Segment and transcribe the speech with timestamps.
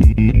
[0.00, 0.39] Mm-hmm.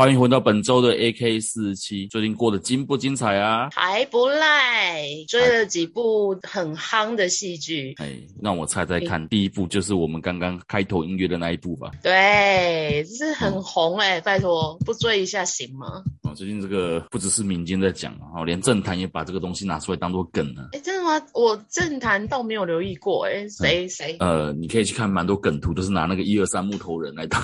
[0.00, 2.06] 欢迎回到本周的 AK 四十七。
[2.06, 3.68] 最近过得精不精彩啊？
[3.70, 7.94] 还不赖，追了几部很夯的戏剧。
[7.98, 11.90] 哎，让我猜猜看，第一部就是我们刚刚开头音乐的那一部吧？
[12.02, 16.02] 对，这是很红哎、欸，嗯、拜托不追一下行吗？
[16.22, 20.70] 哦，最近这个不只是民间在讲啊，连政坛也把这个东西拿出来当做梗了。
[20.72, 21.22] 哎，真的吗？
[21.34, 24.16] 我政坛倒没有留意过哎，谁谁？
[24.20, 27.42] 呃，你可以去看蛮多梗图，都是拿那个一二三木头人来当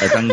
[0.00, 0.26] 来当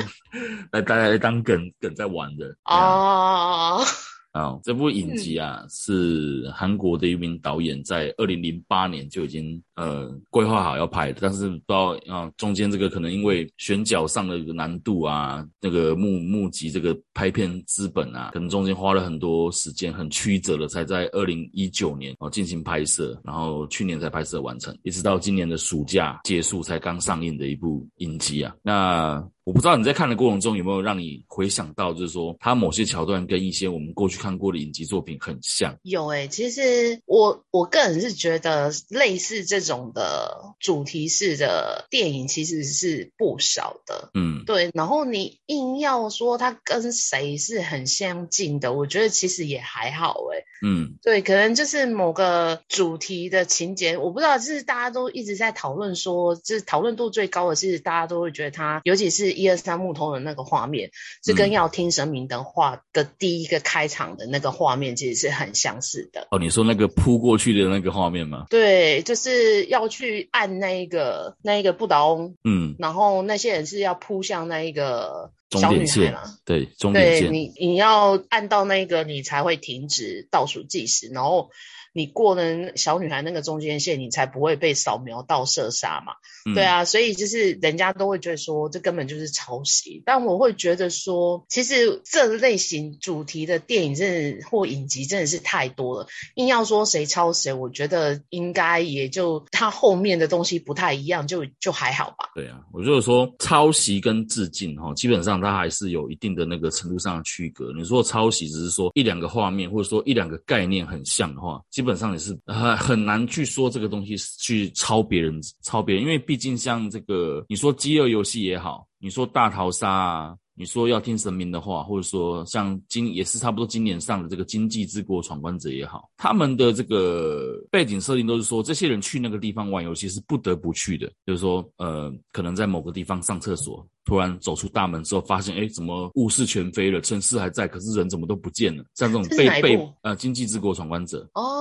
[0.71, 1.43] 来大家来当。
[1.56, 3.81] 当梗梗在玩的哦。
[4.33, 28.53] 哦，这部影集啊，嗯、是韩国的一名导演在二零零八年就已经呃规划好要拍的，但是不知道啊、呃、中间这个可能因为选角上的难度啊，那个募募集这个拍片资本啊，可能中间花了很多时间，很曲折的才在二零一九年哦进行拍摄，然后去年才拍摄完成，一直到今年的暑假结束才刚上映的一部影集啊。
[28.61, 34.37] 那我不知道你在看的过程中有没有让你回想到，就是说它某些桥段跟一些我们过去看。
[34.37, 44.69] 过的影集作品很像，有诶、欸，其实我我个人是觉得类似这种的主题式的电影其实是不少的，嗯，对。
[44.75, 60.89] 然后你硬要说它跟谁是很相近的，我觉得其实也还好诶、欸，嗯，对，可能就是某个主题的情节，我不知道，就是大家都一直在讨论说，就是讨论度最高的其实大家都会觉得它，尤其是一二三木头的那个画面，
[61.23, 64.07] 是跟要听神明的话的第一个开场。
[64.17, 66.39] 的那个画面其实是很相似的哦。
[66.39, 68.45] 你说那个扑过去的那个画面吗？
[68.49, 76.21] 对，就是要去按那一个那一个不倒翁，嗯，然后那些人是要扑向那一个小女孩嘛？
[76.45, 77.33] 对，终点线。
[77.33, 81.49] 你你要按到那个，你才会停止倒数计时，然后。
[81.97, 86.13] 你过了小女孩那个中间线，你才不会被扫描到射杀嘛？
[86.45, 90.03] 嗯、对啊，所以就是人家都会觉得说，这根本就是抄袭。
[90.05, 96.07] 但我会觉得说，其实这类型主题的电影真的或影集真的是太多了。
[96.35, 102.29] 硬要说谁抄谁，我觉得应该也就它后面的东西不太一样，就就还好吧。
[102.35, 107.73] 对啊，我就是说抄袭跟致敬哈，基本上它还是有一定的那个程度上的区隔。
[107.75, 111.86] 你说抄袭只是说一两个画面，或者说一两个概念很像的话，基本。
[111.87, 133.87] 基本上也是很很难去说这个东西去抄别人，抄别人，因为毕竟像这个，你说饥饿游戏也好，你说大逃杀啊，你说要听神明的话，或者说像今也是差不多今年上的这个《经济之国闯关者》也好，他们的这个背景设定都是说，这些人去那个地方玩游戏是不得不去的，就是说，呃，可能在某个地方上厕所。
[134.03, 137.01] 突然走出大门之后，发现哎，怎么物是全非了？
[137.01, 138.81] 城市还在，可是人怎么都不见了？
[138.95, 141.56] 像这种被被呃，经济之国闯关者哦，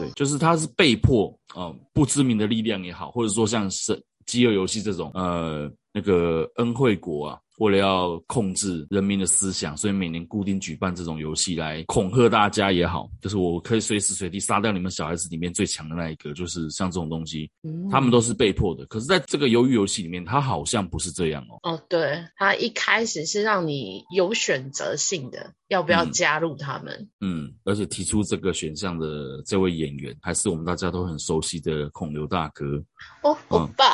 [0.00, 7.38] 对，就是他是被迫啊、不知名的力量也好，或者说像是饥饿游戏这种呃，那个恩惠国啊。
[7.60, 18.86] 为了要控制人民的思想，所以每年固定举办这种游戏来恐吓大家也好，就是我可以随时随地杀掉你们小孩子里面最强的那一个，就是像这种东西，嗯、他们都是被迫的。
[18.86, 21.70] 可是，在这个鱿鱼游戏里面，它好像不是这样哦。
[21.70, 27.10] 哦，对，它一开始是让你有选择性的，要不要加入他们？
[27.20, 32.82] 嗯，嗯，而且提出这个选项的这位演员，还是我们大家都很熟悉的孔刘大哥。
[33.22, 33.84] 哦，欧巴。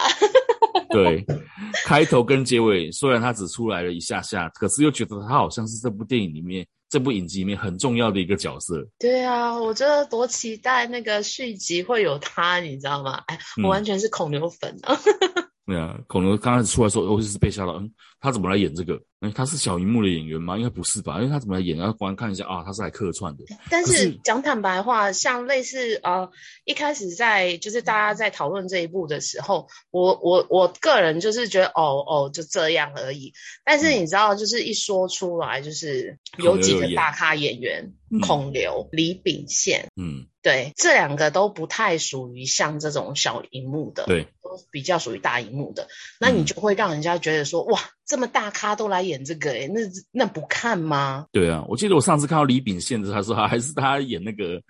[0.91, 1.25] 对，
[1.85, 8.87] 开头跟结尾虽然他只出来了一下下，可是又觉得他好像是这部电影里面、这部影集里面很重要的一个角色。
[8.99, 13.23] 对啊，我真的多期待那个续集会有他，你知道吗？
[13.27, 14.99] 哎，我完全是孔刘粉啊。
[15.05, 17.91] 嗯对啊，孔刘刚开始出来的时候，我就是被吓到，嗯，
[18.21, 19.03] 他怎么来演这个？
[19.19, 20.57] 哎，他是小荧幕的演员吗？
[20.57, 21.17] 应该不是吧？
[21.17, 21.77] 因为他怎么来演？
[21.77, 23.43] 然后观看一下啊，他是来客串的。
[23.69, 26.31] 但是讲坦白话，像类似呃，
[26.65, 33.33] 一开始在就是大家在讨论这一部的时候，我我我个人就是觉得哦哦就这样而已。
[33.65, 37.93] 但是你知道，就是一说出来，就是有几个大咖演员，
[38.23, 40.27] 孔刘、李秉宪，嗯。
[40.43, 44.29] 对，这两个都不太属于像这种小荧幕的，对，都
[44.71, 45.87] 比较属于大荧幕的。
[46.21, 49.81] 那你就会让人家觉得说，嗯、哇，这么大咖都来演这个，哎，那
[50.13, 51.27] 那不看吗？
[51.33, 54.61] 对啊，我记得我上次看到李秉宪的，他说他还是他演那个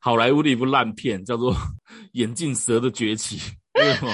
[0.00, 1.54] 好莱坞的一部烂片，叫做
[2.12, 3.38] 《眼镜蛇的崛起》，
[3.80, 4.12] 为什么？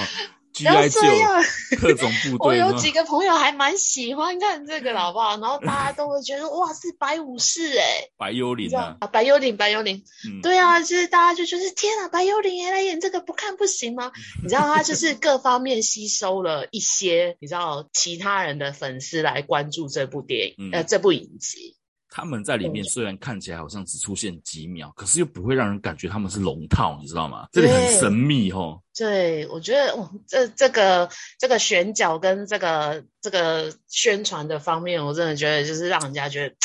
[0.63, 2.47] GI 救特种部队。
[2.47, 5.37] 我有几个朋友还蛮喜欢看这个，好不好？
[5.39, 14.11] 然后大家都会觉得哇，是白武士哎，白幽灵啊，白幽灵，白幽灵，嗯、对啊，就是大家就觉得天啊，白幽灵也来演这个，不看不行吗？
[14.43, 21.76] 你知道他就是各方面吸收了一些，你知道其他人的粉丝来关注这部电影，嗯、呃，这部影集。
[22.17, 27.47] 他们在里面虽然看起来好像只出现几秒，可是又不会让人感觉他们是龙套，你知道吗？
[27.51, 28.81] 这里很神秘哦。
[28.95, 36.55] 对，我觉得哦，这这个这个选角跟这个这个宣传的方面，我真的觉得就是让人家觉得。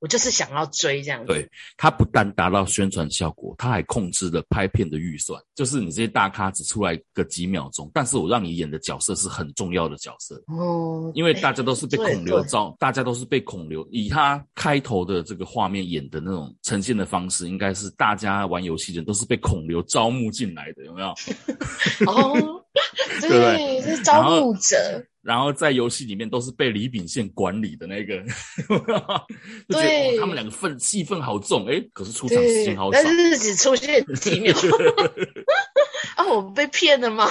[0.00, 1.26] 我就是想要追这样子。
[1.26, 5.40] 对，他不但达到宣传效果，他还控制了拍片的预算。
[5.54, 10.42] 就是你这些大咖只出来个几秒钟，但是我让你演的角色是很重要的角色。
[10.48, 11.12] 哦。
[11.14, 21.14] 因为大家都是被孔刘招，大家都是被孔刘以他开头的这个画面演的那种呈现的方式，应该是大家玩游戏的人都是被孔刘招募进来的，有没有？
[22.06, 22.59] 哦，
[23.20, 25.04] 对，对是招募者。
[25.22, 28.22] 然后在游戏里面都是被李秉宪管理的那个，
[29.68, 34.54] 就觉得他们两个份戏份好重，哎，可是出场时间好少，但是只出现几秒。
[36.16, 37.28] 啊，我被骗了吗？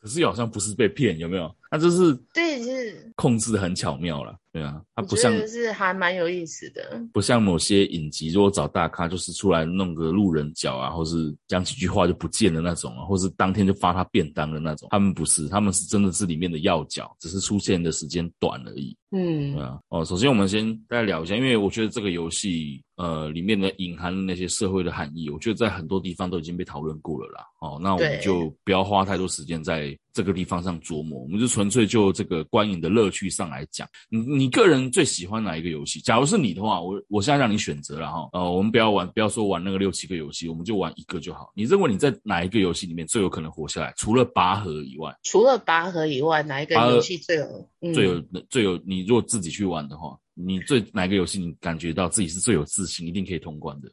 [0.00, 1.54] 可是好像不是被骗，有没有？
[1.76, 4.34] 那就是对，是控制的很巧妙了。
[4.50, 18.96] 对啊，他不像是还蛮有意思的，不像某些影集，如果找大咖就是出来弄个路人角啊，或是讲几句话就不见的那种啊，或是当天就发他便当的那种，他们不是，他们是真的是里面的要角，只是出现的时间短而已。
[19.10, 19.78] 嗯，对啊。
[19.90, 27.44] 哦，首先我们先大家聊一下，因为我觉得这个游戏呃里面的隐含的那些社会的含义，我觉得在很多地方都已经被讨论过了啦。
[27.60, 36.00] 哦，那我们就不要花太多时间在这个地方上琢磨，我们就纯粹就这个观影的乐趣上来讲，你你个人最喜欢哪一个游戏？
[36.00, 41.52] 假如是你的话，我我现在让你选择了哈，呃，我们不要玩，不要说玩那个六七个游戏，我们就玩一个就好。
[41.54, 43.92] 你认为你在哪一个游戏里面最有可能活下来？
[43.98, 48.80] 除了拔河以外，除了拔河以外，哪一个游戏最有、嗯、最有最有？
[48.86, 50.16] 你如果自己去玩的话。
[50.38, 51.40] 你最哪个游戏？
[51.40, 53.90] 你感觉到自己是最有自信，一定可以通关的？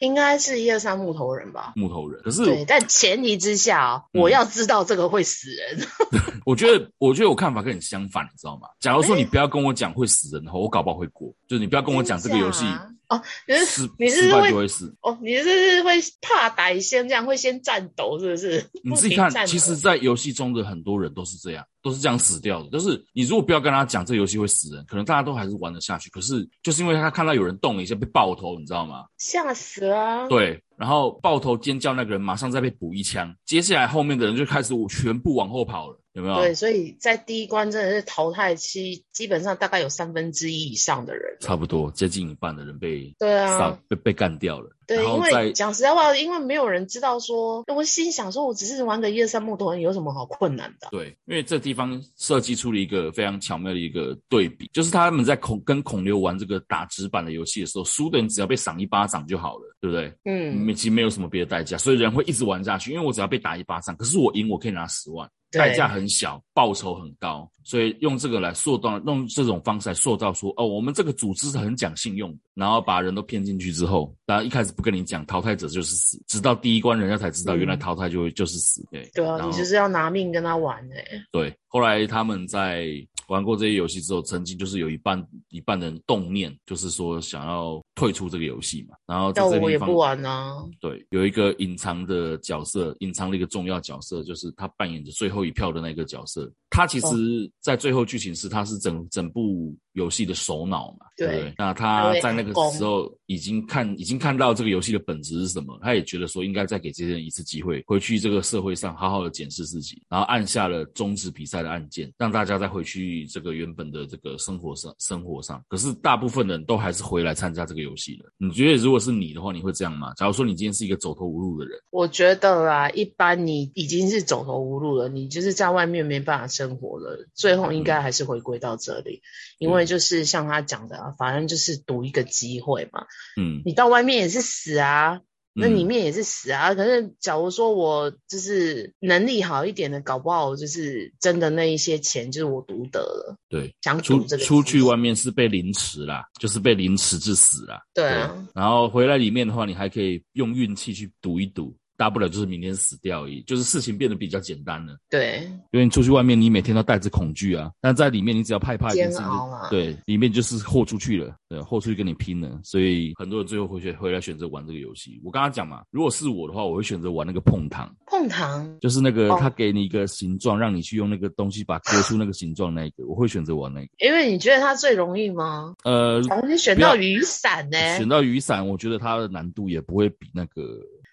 [0.00, 1.72] 应该是一二三木头人吧。
[1.76, 5.86] 木头人，可是对，但前提之下，我要知道这个会死人。
[6.44, 8.68] 我觉得，我觉得我看法跟你相反，你知道吗？
[8.80, 11.32] 假如说你不要跟我讲会死人的话，我搞不好会过。
[11.46, 12.64] 就是你不要跟我讲这个游戏。
[13.08, 18.64] 哦，你是死你是会，会死哦，你是是会怕歹先这样会先颤抖，是不是？
[18.84, 22.70] 你自己看，其实，在游戏中的很多人都是这样，都是这样死掉的。
[22.70, 26.08] 就是你如果不要跟他讲这游戏会死人，可能大家都还是玩得下去。
[26.10, 29.06] 可是就是因为他看到有人动了一下被爆头，你知道吗？
[29.18, 29.89] 吓死了。
[30.28, 35.96] 对，然后抱头尖叫那个人马上再被补一枪，接下来后面的人就开始全部往后跑了。
[36.12, 36.34] 有没有？
[36.34, 44.68] 对，所以在第一关真的是淘汰期，基本上大概有三分之一以上的人，差不多接近一半的人被对啊被被干掉了。
[44.90, 50.88] 对，因为讲实在话，因为没有人知道说，我心想说，我只是玩个一二三木头人，有什么好困难的？
[50.90, 60.12] 对，因为这地方设计出了一个非常巧妙的一个对比，就是他们在孔跟孔刘玩这个打纸板的游戏的时候，输的人只要被赏一巴掌就好了，对不对？
[60.24, 65.30] 嗯，其实没有什么别的代价，所以人会一直玩下去，因为我只要被打一巴掌，可是我赢，我可以拿十万。
[65.50, 79.08] 代价很小，报酬很高，所以用这个来塑造，用这种方式来塑造说，哦，我们这个组织是很讲信用，然后把人都骗进去之后，大家一开始不跟你讲，淘汰者就是死，直到第一关人家才知道，原来淘汰就会就是死，对。
[79.14, 81.04] 对啊，你就是要拿命跟他玩哎。
[81.32, 82.86] 对，后来他们在。
[83.28, 88.96] 玩过这些游戏之后，曾经就是有一半一半的人动念，就是说想要退出这个游戏嘛。
[89.06, 90.64] 然后在这也不玩啊。
[90.80, 96.52] 对，有一个隐藏的角色，隐藏的一个重要角色，就是他扮演着最后一票的那个角色。
[96.70, 101.06] 他其实，在最后剧情是他是整整部游戏的首脑嘛。
[101.16, 101.54] 对，对。
[101.56, 115.62] 那他在那个时候已经看已经看到这个游戏的本质是什么，他也觉得说应该再给这些人一次机会，回去这个社会上好好的检视自己，然后按下了终止比赛的按键，让大家再回去这个原本的这个生活上生活上。
[115.68, 118.32] 可是大部分人都还是回来参加这个游戏了。
[118.36, 120.12] 你觉得如果是你的话，你会这样吗？
[120.14, 129.22] 假如说你今天是一个走投无路的人，我觉得啦，一般你已经是走投无路了，你就是在外面没办法生活了，最后应该还是回归到这里，嗯、
[129.60, 133.06] 因为就是像他讲的啊，反正就是赌一个机会嘛。
[133.36, 135.20] 嗯，你到外面也是死啊，
[135.54, 136.72] 那里面也是死啊。
[136.72, 143.36] 嗯、可是假如说我就是能力好一点的，搞不好就是真的那一些钱就是我独得了。
[143.48, 147.80] 对，想出出去外面是被凌迟啦，就是被凌迟致死啦。
[147.92, 151.76] 对啊对，然后回来里面的话，你还可以用运气去赌一赌。
[152.00, 154.96] 大不了就是明天死掉而已，就是事情变得比较简单了。
[155.10, 157.70] 对，因为你出去外面，你每天都带着恐惧啊。
[157.78, 159.26] 但在里面，你只要害怕一件事情，
[159.68, 162.58] 对，里面就是豁出去了，对，豁出去跟你拼了。
[162.64, 165.20] 所以很多人最后回去回来选择玩这个游戏。
[165.22, 167.94] 我刚刚讲嘛，如果是我的话，我会选择玩那个碰糖。
[168.06, 173.88] 碰碰糖就是那个他给你一个形状，让你去用那个东西把它割出那个形状那个，我会选择玩那个。
[173.98, 175.74] 因为你觉得它最容易吗？
[175.84, 177.78] 呃，你选到雨伞呢？
[177.98, 180.62] 选到雨伞，我觉得它的难度也不会比那个。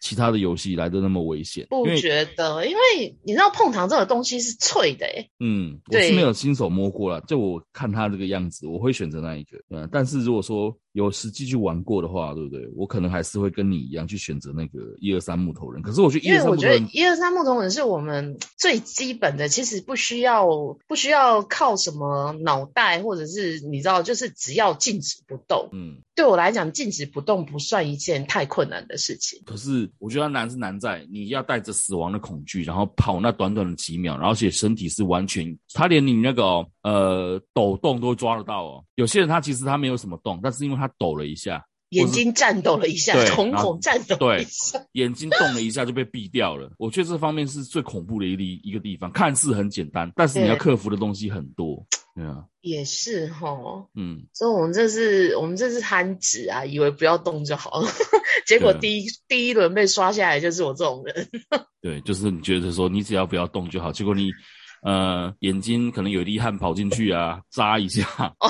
[0.01, 1.65] 其他的游戏来的那么危险？
[1.69, 5.29] 不觉得，因为，你知道碰糖这个东西是脆的诶。
[5.39, 9.57] 嗯，我是没有亲手摸过了，就我看他这个样子，我会选择那一个。
[9.69, 10.75] 嗯，但是如果说
[11.05, 12.67] 有实际去玩过的话，对不对？
[12.75, 15.81] 我可能还是会跟你一样去选择那个一二三木头人。
[15.81, 20.47] 可是我觉得，因为我觉得一二三木头人是我们最基本的，其实不需要
[20.87, 25.69] 不需要靠什么脑袋，或者是你知道，就是只要静止不动。
[25.71, 29.41] 嗯，对我来讲，静止不动不算一件太困难的事情。
[29.45, 29.89] 可是。
[29.99, 38.83] 我觉得难是难在你要带着死亡的恐惧，然后跑那短短的几秒，然后且身体是完全，他连你那个、哦、呃抖动都抓得到哦。
[38.95, 46.71] 有些人他其实他没有什么动，但是因为他抖了一下，眼睛颤抖了一下，瞳孔颤抖了一下，对，眼睛动了一下就被毙掉了。
[46.77, 51.85] 我觉得这方面是最恐怖的一地一个地方，看似很简单，但是你要克服的东西很多。
[52.15, 53.55] 对啊，也是哈，
[53.93, 57.87] 嗯，所以我们这是我们这是贪执啊，以为不要动就好了，
[58.47, 61.29] 结果第一、啊、第一轮被刷下来就是我这种人。
[61.79, 64.31] 对，就是你觉得说你只要不要动就好，结果你
[64.81, 68.03] 呃眼睛可能有一滴汗跑进去啊， 扎一下。
[68.39, 68.49] 哦，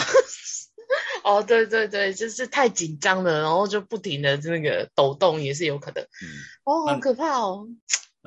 [1.23, 6.01] 哦，对对对，就是太紧张了，然后就不停的那个抖动也是有可能。
[6.03, 6.27] 嗯，
[6.63, 7.67] 哦，好可怕哦。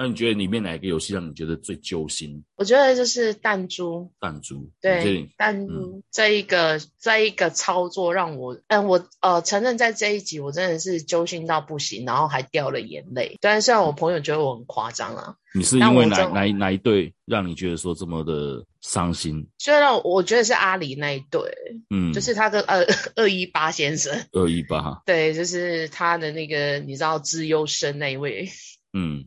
[0.02, 2.42] 那你觉得里面哪一个游戏让你觉得最揪心？
[2.56, 4.10] 我觉得就是弹珠。
[4.18, 13.36] 弹珠，对，弹珠、嗯、这一个这一个操作让我，嗯，我呃承认在这一集我真的是揪心到不行，然后还掉了眼泪。
[13.42, 19.46] 虽然虽然我朋友觉得我很夸张啊，你是因为哪哪一哪一队让你觉得说这么的伤心？
[19.58, 21.42] 虽然我觉得是阿里那一队，
[21.90, 28.48] 嗯，就是他的二 二一八先生，二一八，对，就是他的那个你知道资优生那一位。
[28.92, 29.26] 嗯，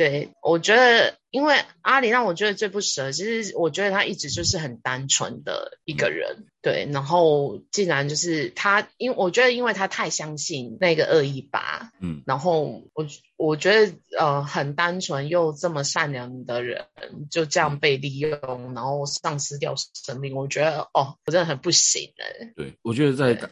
[0.00, 16.86] 对，我觉得，因为阿里让我觉得最不舍，其实我觉得他一直就是很单纯的一个人，嗯、对，然后竟然就是他，因为我觉得，因为他太相信那个二一八，嗯，然后我我觉得，呃，很单纯又这么善良的人，
[17.30, 18.40] 就这样被利用，
[18.74, 22.54] 然后丧失掉生命，我觉得，哦，我真的很不行哎。
[22.56, 23.50] 对，我觉得在。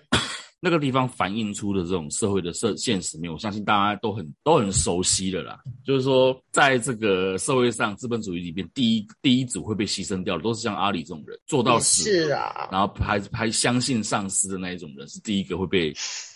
[0.61, 5.59] 那个地方反映出的这种社会的社现实面，我相信大家都很都很熟悉的啦。
[5.85, 15.95] 就是说，在这个社会上，资本主义里面，第一第一组会被牺牲掉的，都是像阿里这种人，做到死，是啊，然后还还相信上司的那一种人，是第一个会被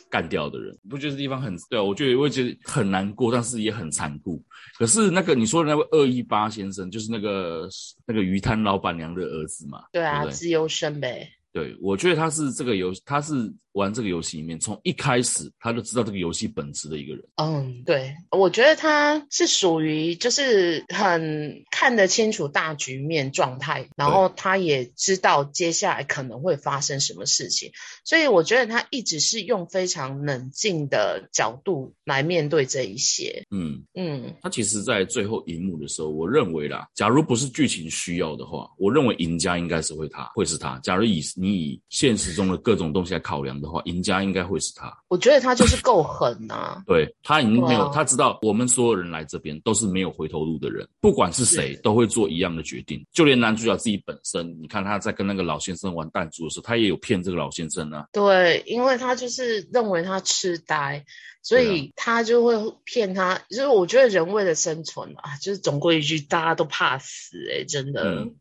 [0.09, 0.79] 干掉的人。
[0.89, 1.83] 不觉得这地方很对啊？
[1.83, 4.41] 我觉得我也觉得很难过，但是也很残酷。
[4.79, 7.69] 可是那个你说的那位二一八先生，就是那个
[8.07, 9.83] 那个鱼摊老板娘的儿子嘛？
[9.93, 11.29] 对啊，资优生呗。
[11.53, 17.25] 对，我觉得他是这个游戏，他是玩这个游戏里面从一开始他就知道这个游戏本质的一个人。
[17.37, 27.71] 嗯，对，我觉得他是属于就是很看得清楚大局面状态，然后他也知道接下来可能会发生什么事情，
[28.05, 33.45] 所以我觉得他一直是用非常冷静的角度来面对这一些。
[33.51, 40.79] 嗯嗯，他其实，在最后一幕的时候，我认为啦，假如不是剧情需要的话，我认为赢家应该是会他，会是他。
[40.81, 44.93] 假如以你以现实中的各种东西来考量的话，赢家应该会是他。
[45.09, 46.83] 我觉得他就是够狠呐、啊。
[46.89, 53.03] 对，他已经没有，他知道我们所有人来这边都是没有回头路的人，不管是谁都会做一样的决定。
[53.13, 58.07] 就连男主角自己本身，你看他在跟那个老先生玩弹珠的时候，他也有骗这个老先生啊。
[58.13, 61.05] 对，因为他就是认为他痴呆，
[61.43, 62.55] 所以他就会
[62.85, 63.41] 骗他。
[63.49, 68.03] 就是我觉得人为了生存啊，就是总归一句，大家都怕死哎、欸，真的。
[68.03, 68.35] 嗯、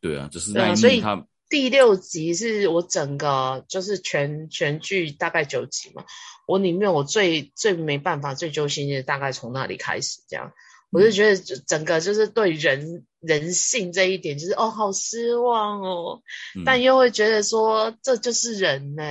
[0.00, 1.26] 对啊，只是那一幕他。
[1.48, 6.04] 第六集是我整个就是全全剧大概九集嘛，
[6.46, 10.52] 我里面我最最没办法最揪心的大概从那里开始，这样
[10.90, 16.22] 我就觉得整个就是对人人性这一点就是哦好失望哦，
[16.56, 19.02] 嗯、但又会觉得说这就是人呢。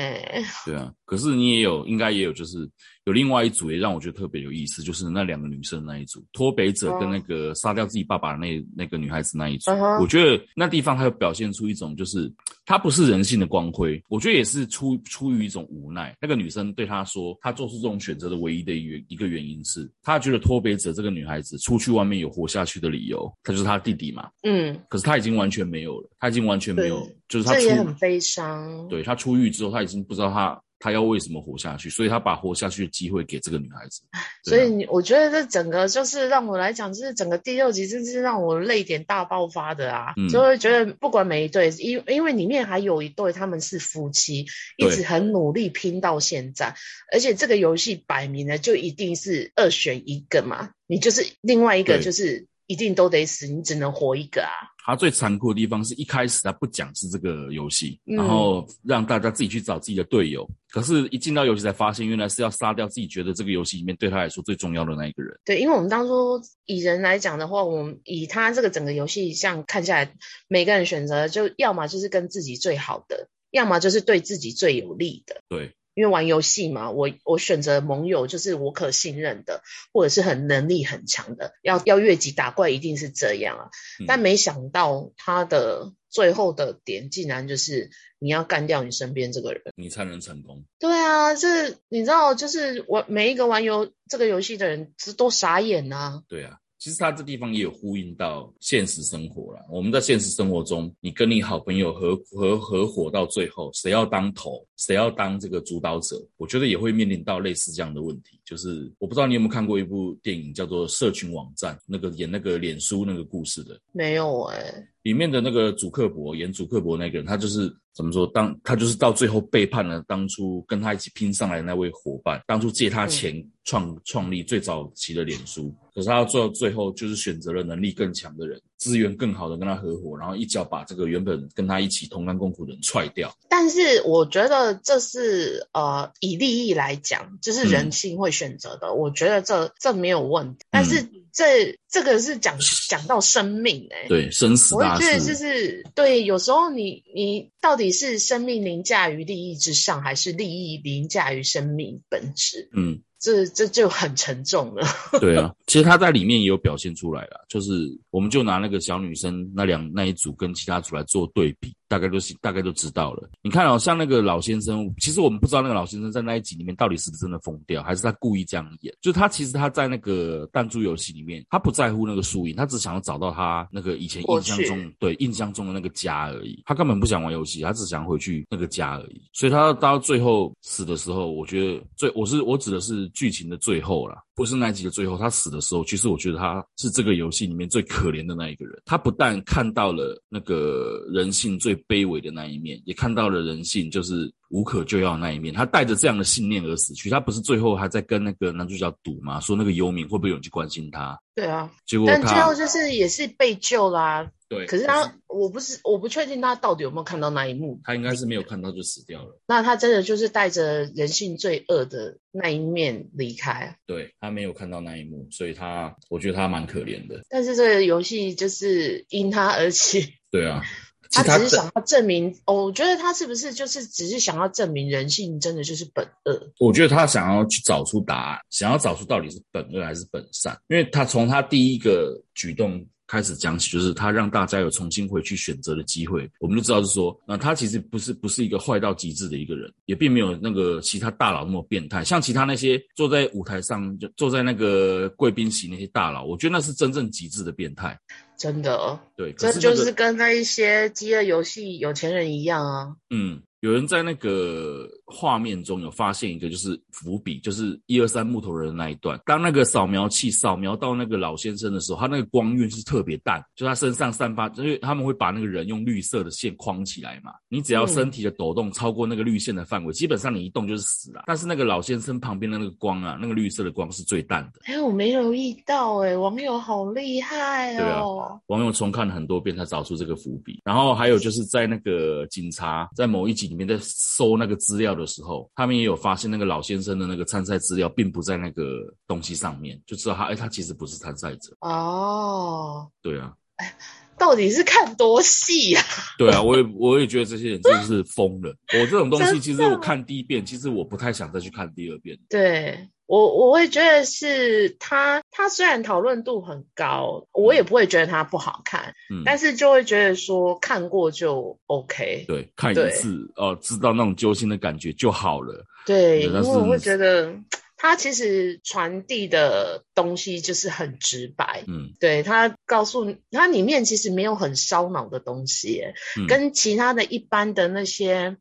[0.65, 2.69] 对啊，可是你也有应该也有就是。
[3.05, 10.01] 有另外一组也让我觉得特别有意思，就是那两个女生那一组，脱北者跟那个杀掉自己爸爸的那那个女孩子那一组，uh.
[10.01, 12.31] 我觉得那地方还有表现出一种，就是
[12.65, 16.15] 她不是人性的光辉，我觉得也是出出于一种无奈。
[16.19, 30.59] 那个女生对她说，她做出这种选择的唯一的原一个原因是，她觉得脱北者这个女孩子出去外面有活下去的理由，她就是她弟弟嘛，嗯，可是她已经完全没有了，她已经完全没有，对就是她出这也很悲伤，对她出狱之后，她已经不知道她。
[30.79, 34.01] 他要为什么活下去，所以他把活下去的机会给这个女孩子。
[34.11, 40.13] 啊、所以你我觉得这整个就是让我来讲，就是整个第六集真是让我泪点大爆发的啊！
[40.17, 44.45] 嗯、就会觉得不管每一对，因因为里面还有一对他们是夫妻，
[44.77, 46.75] 一直很努力拼到现在，
[47.11, 52.47] 而且这个游戏摆明了就一定是二选一个嘛，你就是另外一个就是。
[52.67, 54.51] 一定都得死，你只能活一个啊！
[54.85, 60.47] 他最残酷的地方是一开始他不讲是这个游戏，嗯、然后让大家自己去找自己的队友。
[60.69, 65.35] 可是，一进到游戏才发现，原来是要杀掉自己觉得这个游戏里面对他来说最重要的那一个人。
[65.45, 70.13] 对，因为我们当初以人来讲的话，我们以他这个整个游戏像看下来，
[70.47, 75.41] 每个人选择就要么就是跟自己最好的，要么就是对自己最有利的。
[75.49, 75.75] 对。
[75.95, 83.69] 因为玩游戏嘛，我我选择盟友就是我可信任的，或者是很能力很强的，要要越级打怪一定是这样啊。
[84.01, 90.65] 嗯、但没想到他的最后的点竟然就是你要干掉你身边这个人，你才能成功。
[90.77, 96.21] 对啊，这你知道，就是玩每一个玩游这个游戏的人，都傻眼啊。
[96.27, 96.59] 对啊。
[96.77, 99.65] 其实他这地方也有呼应到现实生活了。
[99.71, 108.39] 我们在现实生活中，你跟你好朋友合合合伙到最后，谁要当头，谁要当这个主导者，我觉得也会面临到类似这样的问题。
[108.43, 113.79] 就是我不知道你有没有看过一部电影，叫做《社群网站》，那个演那个脸书那个故事的。
[113.91, 114.87] 没有哎、欸。
[115.03, 118.25] 里面的那个祖克伯演祖克伯那个人，他就是怎么说？
[118.27, 133.35] 当他就是到最后背叛了当初跟他一起拼上来的那位伙伴，当初借他钱创创立最早期的脸书，可是他到最后最后就是选择了能力更强的人，资源更好的跟他合伙，然后一脚把这个原本跟他一起同甘共苦的人踹掉。
[133.49, 140.65] 但是我觉得这是呃以利益来讲，这、就是人性会选择的，嗯、我觉得这这没有问题。
[140.69, 141.01] 但是。
[141.01, 145.03] 嗯这这个是讲讲到生命哎、欸，对，生死大事。
[145.03, 152.69] 我觉得就是对，有时候你你到底是生命凌驾于利益之上，还是利益凌驾于生命本质？
[152.71, 153.01] 嗯。
[153.19, 154.85] 这这就很沉重了。
[155.19, 157.71] 对啊，其实他在里面也有表现出来了，就是
[158.09, 163.29] 我们就拿那个小女生那两那一组跟其他组来做对比，大概都是大概都知道了。
[163.41, 168.93] 你看哦，像那个老先生，其实我们不知道那个老先生在那一集里面到底是不是真的疯掉，还是他故意这样演。
[168.99, 176.61] 就他其实他在那个弹珠游戏里面，他不在乎那个输赢，他只想要找到他那个以前印象中对印象中的那个家而已。
[176.65, 179.21] 他根本不想玩游戏，他只想回去那个家而已。
[179.31, 183.09] 所以他到最后死的时候，我觉得最我是我指的是。
[183.15, 188.77] 剧情的最后啦，不是那集的最后，他死的时候，其实我觉得他是这个游戏里面最可怜的那一个人。
[188.85, 195.53] 他不但看到了那个人性最卑微的那一面，也看到了人性就是无可救药的那一面。
[195.53, 197.09] 他带着这样的信念而死去。
[197.09, 199.39] 他不是最后还在跟那个男主角赌吗？
[199.39, 201.17] 说那个游民会不会有人去关心他？
[201.33, 204.27] 对啊，结果他但最后就是也是被救啦、啊。
[204.47, 207.79] 对，可是他，是我不是，我不确定他到底有没有看到那一幕。
[207.83, 209.39] 他应该是没有看到就死掉了。
[209.47, 213.77] 那他真的就是带着人性最恶的那一面离开。
[213.87, 217.21] 对，他没有看到那一幕，所以他，我觉得他蛮可怜的。
[217.27, 220.13] 但是这个游戏就是因他而起。
[220.29, 220.61] 对啊，
[221.09, 222.39] 他只是想要证明。
[222.45, 226.51] 哦，我觉得他是不是就是只是想要证明人性真的就是本恶？
[226.59, 232.85] 我觉得他想要去找出答案，想要找出到底是本恶还是本善，因为他从他第一个举动。
[233.07, 242.03] 开始讲起，就是他让大家有重新回去选择的机会，我们就知道是说，那他其实不是不是一个坏到极致的一个人，也并没有那个其他大佬那么变态。
[242.03, 247.97] 像其他那些坐在舞台上就坐在那个贵宾席那些大佬，我觉得那是真正极致的变态。
[248.37, 252.95] 真的，对，这就是跟那一些饥饿游戏有钱人一样啊。
[253.09, 253.41] 嗯。
[253.65, 259.19] 有人在那个画面中有发现一个，就是伏笔，就是一二三木头人的那一段。
[259.25, 267.31] 当那个扫描器扫描到那个老先生的时候，他那个光晕是特别淡，就他身上散发，因为他们会把那个人用绿色的线框起来嘛。
[267.49, 271.23] 你只要身体的抖动超过那个绿线的范围，嗯、基本上你一动就是死了。
[271.25, 274.59] 但是那个老先生旁边的那个光啊，那个绿色的光是最淡的。
[274.65, 277.79] 哎，我没留意到、欸，哎，网友好厉害哦。
[277.79, 280.61] 对啊，网友重看了很多遍才找出这个伏笔。
[280.63, 283.54] 然后还有就是在那个警察在某一集。
[283.55, 288.63] 里面在搜那个资料的时候，他们也有发现那个老先生的那个参赛资料并不在那个
[289.07, 292.89] 东西上面，就知道他哎，他其实不是参赛者哦。
[293.01, 293.77] 对啊，哎，
[294.19, 295.81] 到底是看多细呀？
[296.17, 298.53] 对啊，我也我也觉得这些人真的是疯了。
[298.73, 302.17] 我这种东西其实我看第一遍，其实我不太想再去看第二遍。
[302.27, 302.89] 对。
[303.07, 315.65] 我我会觉得是他，他虽然讨论度很高，我也不会觉得他不好看，嗯，但是就会觉得说看过就 OK，对，看一次哦、呃，知道那种揪心的感觉就好了。
[315.85, 317.35] 对，因为我会觉得
[317.77, 325.83] 他其实传递的东西就是很直白，嗯，对，他告诉你，他里面其实没有很烧脑的东西，
[326.19, 328.37] 嗯，跟其他的一般的那些。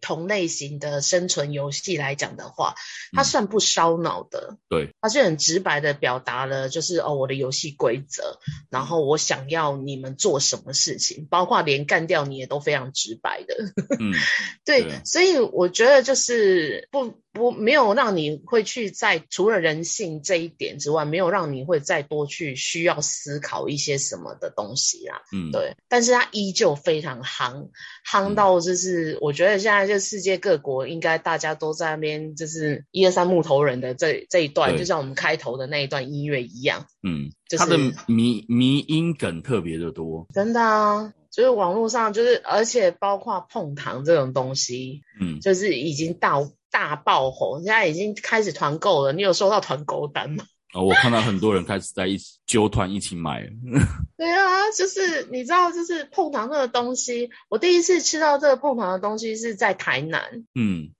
[0.00, 2.74] 同类型的生存游戏来讲的话，
[3.12, 4.48] 它算不烧脑的。
[4.52, 8.38] 嗯、对，它是很直白的表达了，就是哦，我的游戏规则，
[8.70, 13.54] 然后我想要你们做什么事情，包括连干掉你也都非常直白的。
[13.98, 14.12] 嗯，
[14.64, 25.22] 对，对，所以我觉得就是不不没有让你会去在除了人性这一点之外，没有让你会再多去需要思考一些什么的东西啦。
[25.32, 27.70] 嗯，对，但是它依旧非常夯，
[28.06, 29.78] 夯到就是、嗯、我觉得现在。
[29.88, 36.84] 就世界各国应该大家都在那边，就是一二三木头人的这这一段，就像我们开头的那一段音乐一样。
[37.02, 46.38] 嗯，就的迷迷音梗特别的多，真的啊，就是网络上就是，而且包括碰糖这种东西，嗯，就是已经大
[46.70, 49.12] 大爆红，现在已经开始团购了。
[49.12, 50.44] 你有收到团购单吗？
[50.74, 53.42] 哦，我看到很多人开始在一起揪团一起买。
[54.18, 60.90] 对啊，就是你知道，就是碰糖这个东西，我第一次吃到这个碰糖的东西是在台南，嗯，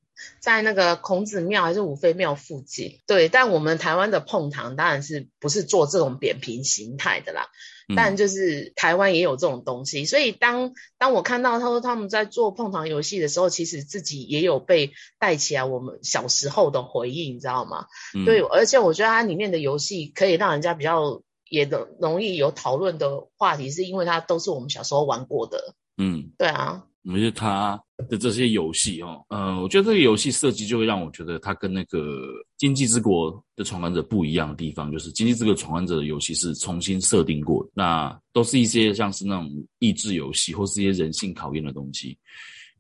[0.41, 3.01] 在那个孔子庙还是五妃庙附近。
[3.07, 7.49] 对，但我们台湾的碰糖当然是不是做这种扁平形态的啦。
[7.97, 17.87] 但就是台湾也有这种东西，所以当当我看到他说他们在做碰糖游戏的时候，其实自己也有被带起来我们小时候的回忆，你知道吗？
[18.15, 25.75] 嗯、对，而且我觉得它里面的游戏可以让人家比较也容容易有讨论的话题，是因为它都是我们小时候玩过的。
[25.97, 26.85] 嗯，对啊。
[27.11, 31.99] 我觉得他的这些游戏哦，呃，我觉得这个游戏设计就会让我觉得它跟那个
[32.59, 42.17] 《经济之国的闯关者》不一样的地方，就是《经济之国闯关者》的游戏是重新设定过，那都是一些像是那种益智游戏或是一些人性考验的东西。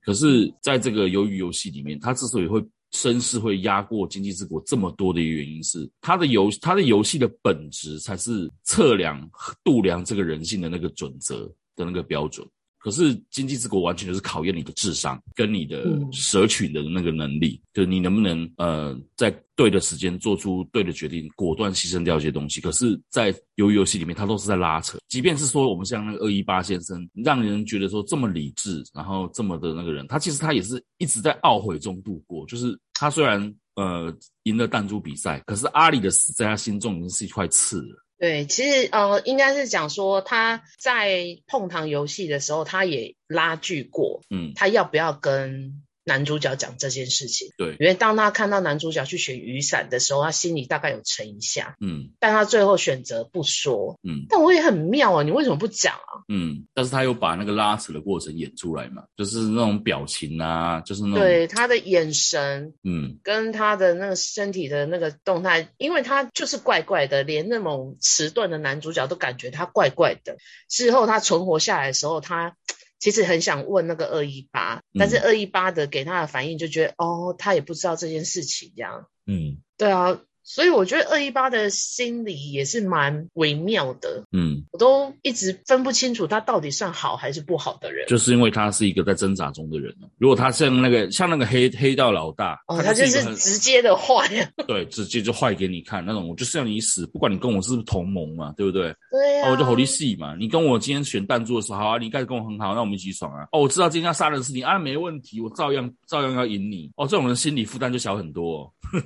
[0.02, 2.62] 可是，在这个鱿鱼游戏里面，它之所以会
[2.92, 9.26] 声势会压过《经济之国》这么多的一个原因是，它的游它的游戏的本质才是测量
[9.64, 12.46] 度量这个人性的那个准则的那个标准。
[12.78, 22.60] 可是经济之国完全就是考验你的智商跟你的舍取的那个能力，嗯、就是你能不能呃在对的时间做出对的决定，果断牺牲掉一些东西。
[22.60, 24.98] 可是，在鱿鱼游戏里面，它都是在拉扯。
[25.08, 32.46] 即便是说我们像那个二一八先生，让人觉得说这么理智，然后这么的那个人，他其实他也是一直在懊悔中度过。
[32.46, 38.04] 就是他虽然呃赢了弹珠比赛，可是阿里的死在他心中已经是一块刺了。
[38.18, 56.24] 对，其实呃，应该是讲说他在碰糖游戏的时候，他也拉锯过，嗯，他要不要跟男主角讲这件事情，对，因为当他看到男主角去选雨伞的时候，他心里大概有沉一下，嗯，但他最后选择不说，嗯，但我也很妙啊，你为什么不讲啊？
[56.28, 70.38] 嗯，但是他又把那个拉扯的过程演出来嘛，就是那种表情啊，就是那种对他的眼神，嗯，跟他的那个身体的那个动态，因为他就是怪怪的，连那种迟钝的男主角都感觉他怪怪的。
[70.70, 72.56] 之后他存活下来的时候，他。
[72.98, 79.08] 其实很想问那个二一八，但是二一八的给他的反应就觉得，嗯、哦，他也不知道这件事情这样。
[79.26, 80.20] 嗯，对啊。
[80.48, 89.94] 所以我觉得二一八的心理也是蛮微妙的，嗯，我都一直分不清楚他到底算好还是不好的人，就是因为他是一个在挣扎中的人。
[90.16, 94.26] 如果他像那个像那个黑黑道老大，哦，他就是直接的坏，
[94.66, 98.90] 对，直接就坏给你看那种，我就是要你死，不管你跟我是不是同盟嘛，对不对？
[99.10, 103.46] 对啊，哦，我就好利戏嘛，你跟我今天选弹珠的时候，好啊，你开始跟我很好，那我们一起爽啊。
[103.52, 106.90] 哦，我知道今天要杀人的事情啊，没问题，我照样照样要赢你。
[106.96, 108.72] 哦，这种人心理负担就小很多哦。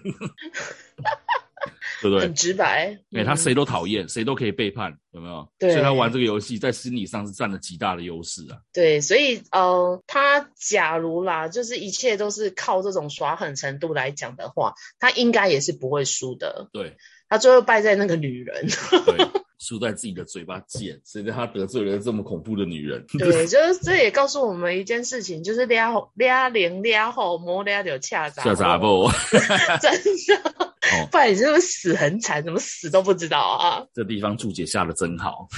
[2.03, 2.23] 对不对？
[2.23, 5.49] 很直白，哎、欸，他谁都讨厌，谁、嗯、都可以背叛，有没有？
[5.57, 8.59] 对，所以他玩这个游戏，在心理上是占了极大的优势啊。
[8.73, 16.69] 对，所以呃，他假如啦，就是一切都是靠这种耍狠程度来讲的话，他应该也是不会输的。
[16.73, 16.97] 对，
[17.29, 18.67] 他最后败在那个女人。
[19.07, 19.27] 对。
[19.63, 23.07] 输在自己的嘴巴贱，谁让他得罪了这么恐怖的女人？
[23.17, 29.09] 对，就是这也告诉我们一件事情，就是俩俩零俩后摸俩就恰杂，恰杂不？
[29.81, 32.45] 真的，哦、不然你是不是死很惨？
[32.45, 33.85] 怎么死都不知道啊？
[33.95, 35.49] 这地方注解下的真好，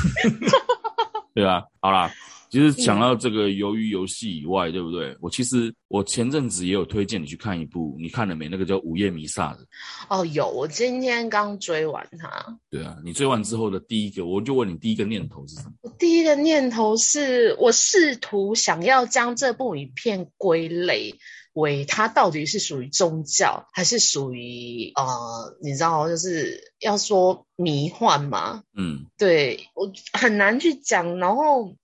[1.34, 1.64] 对吧？
[1.80, 2.12] 好啦。
[2.50, 5.16] 其实讲到这个鱿鱼游戏以外，嗯、对不对？
[5.20, 8.48] 我其实我前阵子也有推荐你去看一部，你看了没？
[8.48, 9.66] 那个叫《午夜弥撒》的。
[10.08, 12.56] 哦，有，我今天刚追完它。
[12.70, 15.72] 对啊，你追完之后的第一个，我就问你第一个念头是什么？
[15.82, 21.16] 我第一个念头是我试图想要将这部影片归类
[21.54, 28.62] 为它到底是属于宗教，还是属于呃，你知道，就是要说迷幻嘛？
[28.76, 31.74] 嗯，对，我很难去讲，然后。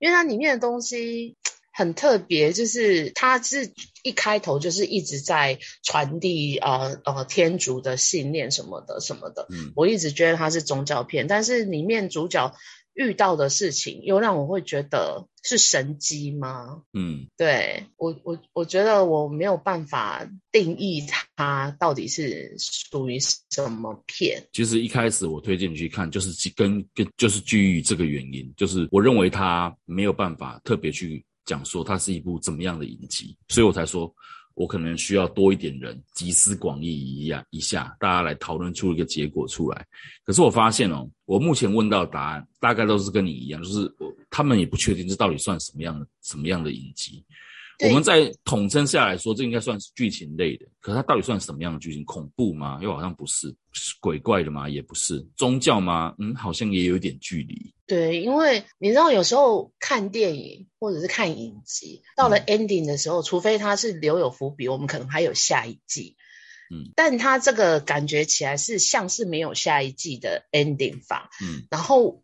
[0.00, 1.36] 因为它里面的东西
[1.72, 9.46] 很特别，就是它是一开头就是一直在传递呃呃天主的信念什么的什么的。
[9.48, 12.52] 嗯，我一直觉得它是宗教片，但是里面主角
[12.94, 16.82] 遇到的事情又让我会觉得是神机吗？
[16.92, 21.04] 嗯，对，我我我觉得我没有办法定义
[21.36, 24.42] 它到底是属于什么片。
[24.52, 34.14] 其实一开始我推荐你去看，就是跟跟就是基于这个原因，就是我认为它没有办法特别去讲说它是一部怎么样的影集，所以我才说。
[34.54, 39.86] 我可能需要多一点人集思广益一下，一下大家来讨论出一个结果出来。
[40.24, 47.24] 可是我发现哦，我目前问到的答案大概都是跟你一样，就是我他们也不确定这到底算什么样的什么样的影集。
[47.84, 50.66] 我们在统称下来说，这应该算是剧情类的。
[50.80, 52.04] 可是它到底算什么样的剧情？
[52.04, 52.78] 恐怖吗？
[52.80, 53.52] 又好像不是。
[53.72, 54.68] 是鬼怪的吗？
[54.68, 55.20] 也不是。
[55.34, 56.14] 宗教吗？
[56.18, 57.73] 嗯，好像也有点距离。
[57.86, 66.16] 对，因为你知道，有时候看电影或者是看影集，到了 ending 的时候，嗯、除非它是留有伏笔，我们可能还有下一季。
[66.70, 71.30] 嗯，但它这个感觉起来是像是没有下一季的 ending 法。
[71.42, 72.22] 嗯，然后。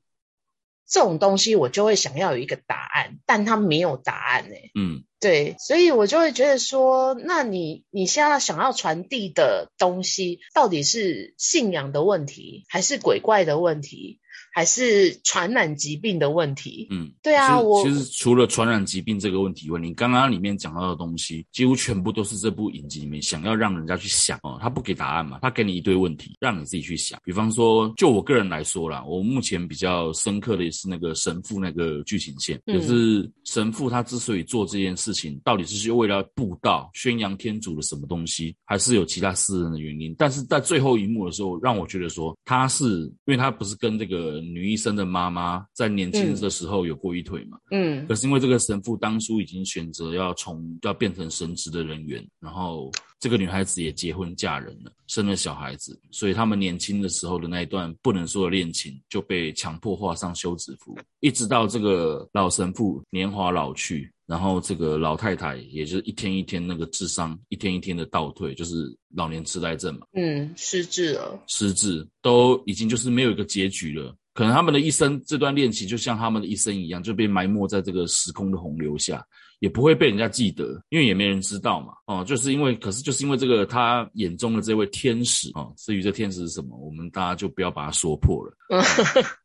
[0.92, 4.70] 这种东西我就会想要有一个答案，但它没有答案哎、欸。
[4.74, 14.18] 嗯，对，所以我就会觉得说，那你你现在想要传递的东西，到底是信仰的问题，还是鬼怪的问题？
[14.52, 16.88] 还是传染疾病的问题。
[16.90, 24.58] 嗯，对啊，其实我其实除了传染疾病这个问题以外，你刚刚里面讲到的东西，几乎全部都是这部影集里面想要让人家去想哦。
[24.60, 27.18] 他不给答案嘛，他给你一堆问题，让你自己去想。
[27.24, 40.14] 比方说，就我个人来说啦，我目前比较深刻的也是那个神父那个剧情线，就、嗯、是神父他之所以做这件事情，到底是为了布道、宣扬天主的什么东西，还是有其他私人的原因？
[40.18, 44.39] 但是在最后一幕的时候，让我觉得说他是，因为他不是跟这个。
[44.40, 47.59] 女医生的妈妈在年轻的时候有过一腿嘛？
[47.70, 64.11] 嗯，可是因为这个神父当初已经选择要从要变成神职的人员，然后这个女孩子也结婚嫁人了，生了小孩子，所以他们年轻的时候的那一段不能说的恋情就被强迫画上休止符，一直到这个老神父年华老去。
[64.26, 70.07] 然后这个老太太也就是一天一天那个智商一天一天的倒退，就是老年痴呆症嘛。
[70.12, 74.14] 嗯，失智了，失智都已经就是没有一个结局了。
[74.32, 79.24] 可能他们的一生这段恋情就像他们的一生一样，就被埋没在这个时空的洪流下，
[79.58, 81.92] 也不会被人家记得，因为也没人知道嘛。
[82.06, 88.56] 哦，就是因为，可是就是因为这个他眼中的这位天使哦，至于这天使是什么，我们大家就不要把它说破了。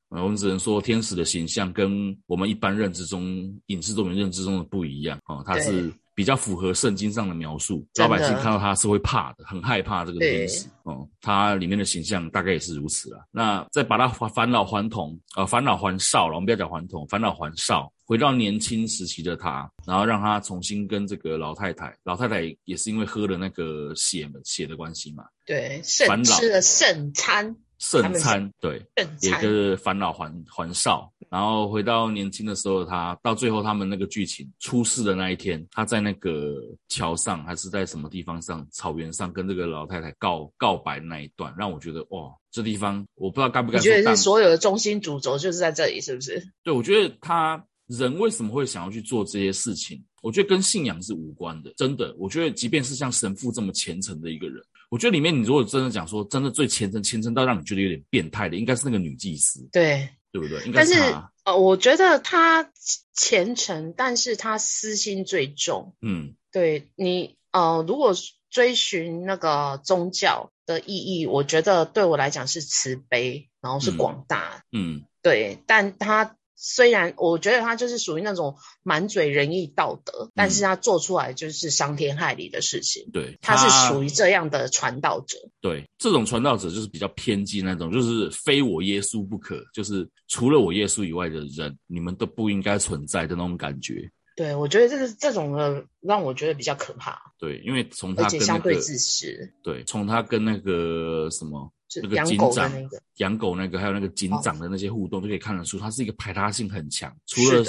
[0.10, 11.08] 我们只能说，天使的形象跟我们一般认知中影视作品认知中的不一样哦，它是比较符合圣经上的描述，老百姓看到他是会怕的，很害怕这个天使哦。
[11.22, 13.28] 他里面的形象大概也是如此了。
[13.32, 27.56] 那再把他返老还童，呃，返老还少了，我们不要讲还童，返老还少，回到年轻时期的他，然后让他重新跟这个老太太，老太太也是因为喝了那个血血的关系嘛，对，圣吃了圣餐。
[27.80, 28.82] 圣餐对，
[29.22, 36.56] 也就是返老还还少，然后回到年轻的时候，他到最后他们那个剧情出事的那一天，他在那个
[36.88, 43.78] 桥上还是在什么地方上草原上跟这个老太太告告白那一段，让我觉得哇，这地方我不知道该不该。
[43.78, 46.42] 你觉得是所有的中心主轴就是在这里，是不是？
[46.64, 50.04] 对，我觉得他人为什么会想要去做这些事情？
[50.22, 52.16] 我觉得跟信仰是无关的，真的。
[52.18, 54.64] 我觉得即便是像神父这么虔诚的一个人。
[54.90, 60.64] 我觉得里面，你如果真的讲说，真的最虔诚、虔诚到让你觉得有点变态的，应该是那个女祭司，对对不对？
[60.66, 61.00] 应该是她。
[61.00, 62.72] 但是呃，我觉得她
[63.14, 65.96] 虔诚，但是她私心最重。
[66.02, 68.14] 嗯，对你呃，如果
[68.50, 74.64] 追寻那个宗教的意义，我觉得对我来讲是慈悲，然后是广大。
[74.72, 76.36] 嗯，嗯对，但她。
[76.56, 83.10] 虽然我觉得他就是属于那种满嘴仁义道德，嗯，但是他做出来就是伤天害理的事情。
[83.12, 85.38] 对，他，他是属于这样的传道者。
[85.62, 94.10] 对，这种传道者就是比较偏激那种，就是非我耶稣不可，就是除了我耶稣以外的人，你们都不应该存在的那种感觉。
[94.38, 97.34] 对，我觉得这个这种的让我觉得比较可怕。
[97.38, 99.54] 对，因为从他跟那个，而且相对自私。
[99.62, 101.72] 对，从他跟那个什么。
[102.02, 102.72] 那个警长，
[103.18, 107.16] 养狗那个，还有那个警长的那些互动，都可以看得出，他是一个排他性很强。
[107.26, 107.64] 除了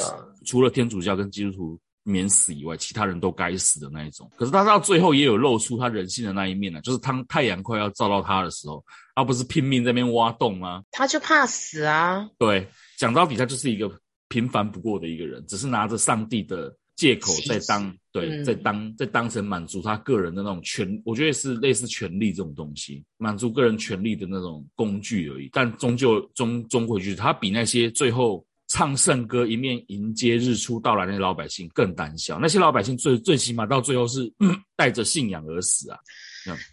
[0.44, 4.30] 除了天主教跟基督徒免死以外，其他人都该死的那一种。
[4.36, 10.82] 可是他到最后也有露出他人性的那一面呢，就是当太阳快要照到他的时候，他不是拼命在那边挖洞吗？
[10.90, 12.28] 他就怕死啊。
[12.38, 13.90] 对，讲到底，他就是一个
[14.28, 16.76] 平凡不过的一个人，只是拿着上帝的。
[16.96, 25.50] 借口在当对，嗯、在当在当成满足他个人的那种权，我觉得是类似权利这种东西，满足个人权利的那种工具而已。
[25.52, 32.38] 但终究终终回去，他比那些最后唱圣歌一面迎接日出到来那些老百姓更胆小。
[32.40, 34.32] 那些老百姓最最起码到最后是
[34.76, 35.98] 带着信仰而死啊。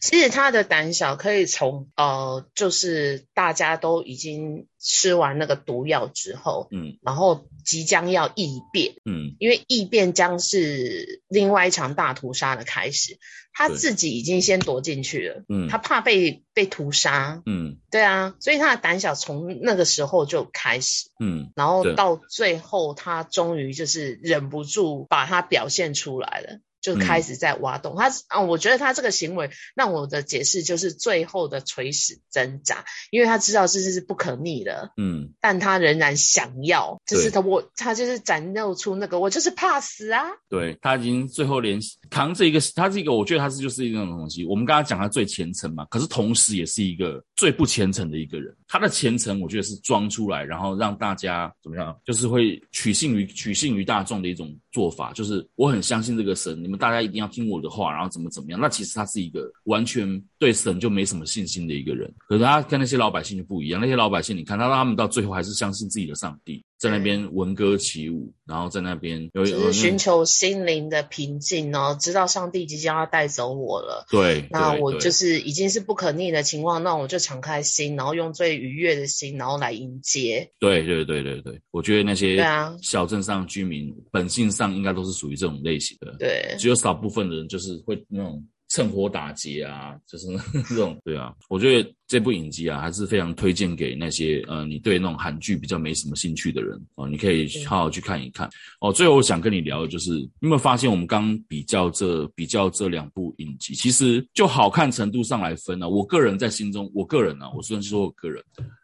[0.01, 13.17] 其实他的胆小可以从呃，就是大家都已经吃完那个毒药之后，嗯，然后即将要异变，嗯，因为异变将是另外一场大屠杀的开始，
[13.53, 26.59] 他自己已经先躲进去了，嗯，他怕被被屠杀，嗯，对啊，所以他的胆小从那个时候就开始，嗯，然后到最后他终于就是忍不住把他表现出来了。
[26.83, 44.45] 就开始在挖洞，嗯、他啊，我觉得他这个行为让我的解释就是最后的垂死挣扎，因为他知道这是不可逆的，嗯，但他仍然想要，就是他我他就是展露出那个我就是怕死啊，对，他已经最后连扛着一个，他是一个，我觉得他是就是一种东西。
[44.45, 48.55] 我们刚刚讲他最虔诚嘛，可是同时也是一个最不虔诚的一个人。
[48.69, 58.61] 他的虔诚，我觉得是装出来，然后让大家怎么样，就是会取信于取信于大众的一种做法，就是我很相信这个神，你们大家一定要听我的话，然后怎么怎么样。
[58.61, 62.09] 那其实他是一个完全对神就没什么信心的一个人。
[62.29, 66.63] 可是他跟那些老百姓就不一样，那些老百姓，你看他他们到最后还是相信自己的上帝。
[66.83, 74.05] 在那边闻歌起舞，然后在那边有就是寻求心灵的平静哦，知道上帝即将要带走我了。
[74.09, 80.51] 对，那我就是已经是不可逆的情况，那我就敞开心，然后用最愉悦的心，然后来迎接。
[80.59, 82.43] 对对对对对，我觉得那些
[82.81, 86.13] 小镇上居民本性上应该都是属于这种类型的。
[86.19, 88.45] 对，只有少部分的人就是会那种。
[88.73, 98.49] 趁火打劫啊， 就是那种对啊，我觉得这部影集啊还是非常推荐给那些呃，你对那种韩剧比较没什么兴趣的人哦，你可以好好去看一看
[98.81, 98.91] 哦。
[98.91, 108.43] 最后我想跟你聊的就是，你有没有发现我们刚比较这比较这两部影集，其实就好看程度上来分呢、啊，我个人在心中，我个人呢、啊，我虽然说我个人，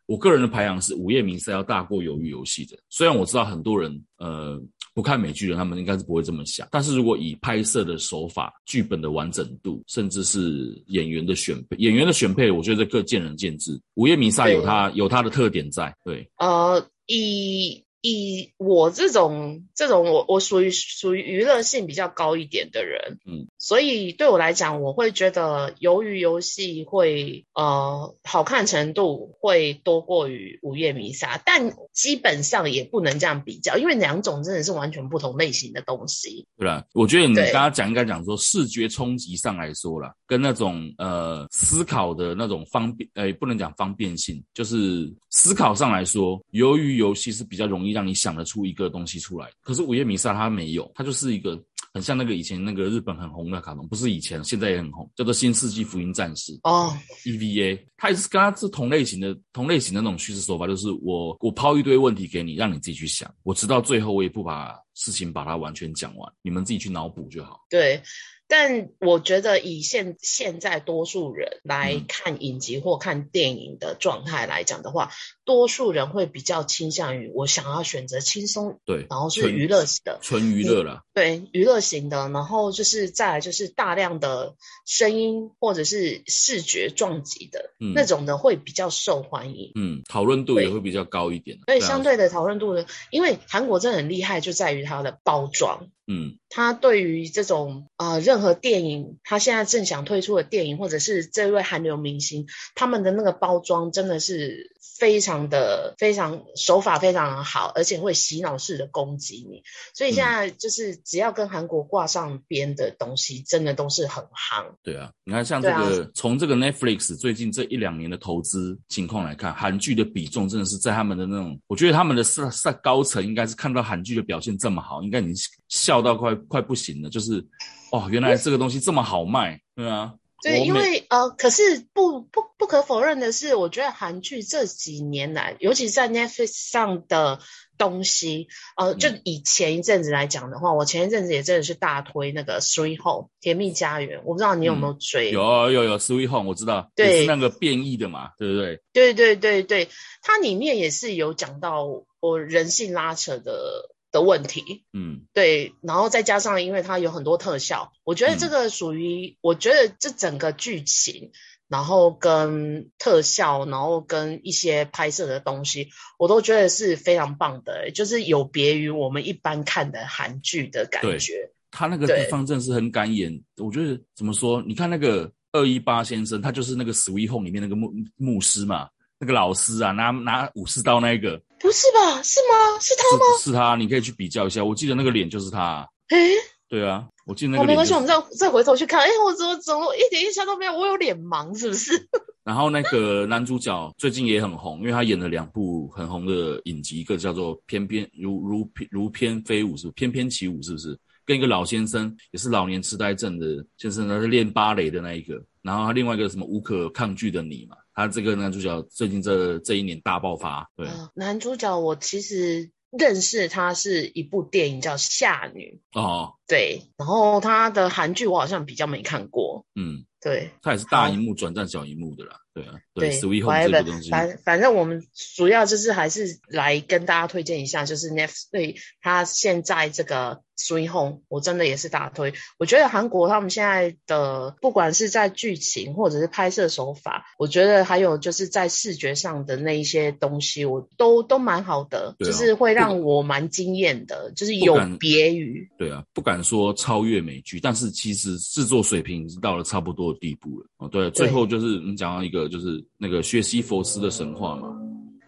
[0.10, 4.60] 我个人的排行是《午夜明赛》要大过《鱿鱼游戏》的，虽然我知道很多人呃。
[4.91, 6.67] 不看美剧的，他们应该是不会这么想。
[6.72, 13.72] 但是如果以拍摄的手法、剧本的完整度，甚至是演员的选配，演员的选配，我觉得这个见仁见智。
[13.93, 16.28] 《午夜迷赛》有它有它的特点在，对。
[16.38, 17.82] 呃，以。
[18.02, 36.46] 以我这种这种我我属于属于娱乐性比较高一点的人，嗯，所以对我来讲，我会觉得鱿鱼游戏会呃好看程度会多过于午夜弥撒，但基本上也不能这样比较，因为两种真的是完全不同类型的东西。
[36.58, 47.88] 对啦，我觉得你刚刚讲应该讲说视觉冲击上来说啦，跟那种呃思考的那种方便，呃不能讲方便性，就是思考上来说，鱿鱼游戏是比较容易。
[47.91, 51.62] 让你想得出一个东西出来，可是《午夜弥撒》它没有，它就是一个
[51.93, 67.62] 很像那个以前那个日本很红的卡通，不是以前，现在也很红，叫做《新世纪福音战士》哦，EVA，它也是跟它是同类型的同类型的那种叙事手法，就是我我抛一堆问题给你，让你自己去想，我直到最后我也不把事情把它完全讲完，你们自己去脑补就好。
[67.70, 68.04] 对。
[68.52, 75.14] 但我觉得以现现在多数人来看影集或看电影的状态来讲的话，嗯、
[75.46, 95.88] 多数人会比较倾向于我想要选择轻松，对，然后是娱乐型的，纯娱乐了，对，娱乐型的，然后就是再来就是大量的声音或者是视觉撞击的、嗯、那种的会比较受欢迎，嗯，讨论度也会比较高一点，所以相对的讨论度呢，因为韩国真的很厉害，就在于它的包装。
[96.08, 109.62] 嗯，他对于这种呃任何电影，他现在正想推出的电影，或者是这位韩流明星，他们的那个包装真的是非常的非常手法非常的好，而且会洗脑式的攻击你。
[109.94, 114.66] 所以现在就是只要跟韩国挂上边的东西，真的都是很夯。
[114.82, 125.32] 对啊，你看像这个从、啊、这个 Netflix 最近这一两年的投资情况来看，韩剧的比重真的是在他们的那种，我觉得他们的上上高层应该是看到韩剧的表现这么好，应该你
[125.68, 126.00] 笑。
[126.00, 127.45] 到快快不行了，就是
[127.91, 137.39] 哦，原来这个东西这么好卖，对啊，对，因为呃，可是不不不可否认的是，我觉得韩剧这几年来，尤其是在 Netflix 上的
[137.78, 138.47] 东西，
[138.78, 145.32] 呃，就以前一阵子来讲的话，嗯、我前一阵子也真的是大推那个 Sweet Home 甜蜜家园，我不知道你有没有追？
[145.32, 148.82] 嗯、有有有 Sweet Home，我知道，对，是那个变异的嘛，对不对？
[148.93, 149.89] 对对对对，
[150.21, 151.86] 它里面也是有讲到
[152.21, 153.89] 我人性拉扯的。
[154.12, 161.32] 的问题，嗯，对，然后再加上，因为它有很多特效，我觉得这个属于，嗯、我觉得这整个剧情，
[161.67, 171.52] 然后跟特效，然后跟一些拍摄的东西，我都觉得是非常棒的，就是有别于我们一般看的韩剧的感觉。
[171.72, 174.62] 他那个地方真的是很敢演，我觉得怎么说？
[174.65, 178.89] 你看那个二一八先生，他就是那个《Sweet Home》里面那个牧牧师嘛。
[179.20, 182.24] 那个老师啊，拿拿武士刀那一个，不是吧？
[182.24, 182.80] 是吗？
[182.80, 183.26] 是他吗？
[183.38, 184.64] 是，是他，你可以去比较一下。
[184.64, 185.88] 我记得那个脸就是他。
[186.10, 186.34] 诶
[186.70, 187.66] 对啊，我记得那个、哦。
[187.66, 189.02] 没关系，我们再再回头去看。
[189.02, 190.74] 哎，我怎么怎么一点印象都没有？
[190.74, 192.08] 我有脸盲是不是？
[192.44, 199.92] 然后那个男主角最近也很红，因为他演了两部很红的影集，一个叫做《翩翩如如如翩飞舞》，是不是？
[199.92, 200.98] 翩翩起舞是不是？
[201.26, 205.44] 跟一个老先生，也是老年痴呆症的先生，他是练芭蕾的那一个。
[205.62, 210.69] 然后他另外一个什么无可抗拒的你嘛，他这个男主角最近这这一年大爆发。
[210.77, 220.06] 对，呃、男主角我其实认识他是一部电影叫《夏女》哦，对，然后他的韩剧我好像比较没看过，嗯。
[220.21, 225.02] 对，他也是大荧幕转战小荧幕的啦，对啊，对，Sweet Home 这个东西，反反正我们
[225.37, 232.34] 主要就是还是来跟大家推荐一下，就是 Netflix 对它现在这个 Sweet Home，我真的也是大推。
[232.60, 250.20] 我觉得韩国他们现在的不管是在剧情或者是拍摄手法，我觉得还有就是在视觉上的那一些东西，我都都蛮好的，啊、就是会让我蛮惊艳的，就是有别于对啊，不敢说超越美剧，但是其实制作水平已经到了差不多的。
[250.20, 254.76] 地步了哦，对，最后就是你讲到一个，就是那个薛西佛斯的神话嘛。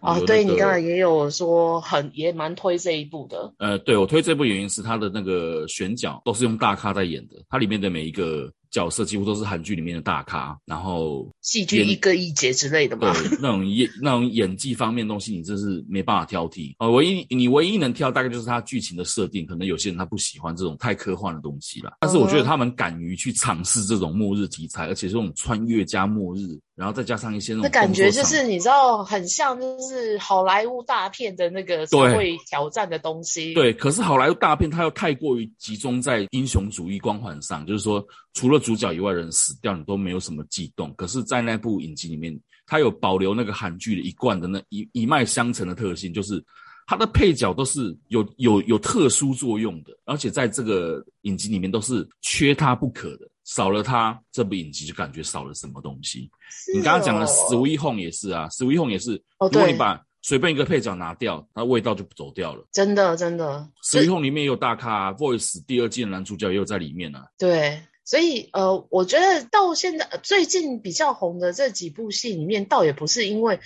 [0.02, 3.54] 哦，对，你刚才也有说很也蛮推这一部的。
[3.58, 8.52] 呃，对，我推这部原因是他的那个选角都是用大咖在演的，它里面的每一个。
[8.72, 13.12] 角色几乎都是韩剧里面的大咖，然后戏剧一个一节之类的嘛。
[13.12, 16.74] 对，那种演那种演技方面的东西，你真是没办法挑剔。
[16.78, 21.92] 呃，唯一你唯一能挑大概就是它剧情的设定，可能有些人他不喜欢这种太科幻的东西啦。
[22.00, 26.58] 但是我觉得他们敢于去尝试这种末日题材，而且这种穿越加末日。
[26.74, 33.52] 然后再加上一些那种，那感觉就是你知道，很像就是好莱坞大片的那个社会挑战的东西。
[33.52, 40.92] 对，可是好莱坞大片它又太过于集中在英雄主义光环上，就是说除了主角以外的人死掉，你都没有什么悸动。
[40.96, 42.34] 可是，在那部影集里面，
[42.66, 46.42] 它有保留那个韩剧的一贯的那一一脉相承的特性，就是
[46.86, 53.28] 它的配角都是有有有特殊作用的，而且在这个影集里面都是缺它不可的。
[53.44, 56.30] 少了他，这部影集就感觉少了什么东西。
[56.32, 59.22] 哦、你刚刚讲的《Sweet Home》也是啊，《Sweet Home》也是。
[59.38, 62.64] 如果你把随便一个配角拿掉，那味道就走掉了。
[62.72, 63.68] 真的，真的。
[63.86, 67.26] 《Sweet Home》里面也有大咖，啊，《Voice》第二季的男主角也有在里面啊。
[67.36, 73.58] 对，所以呃，我觉得到现在最近比较红的这几部戏里面，倒也不是因为。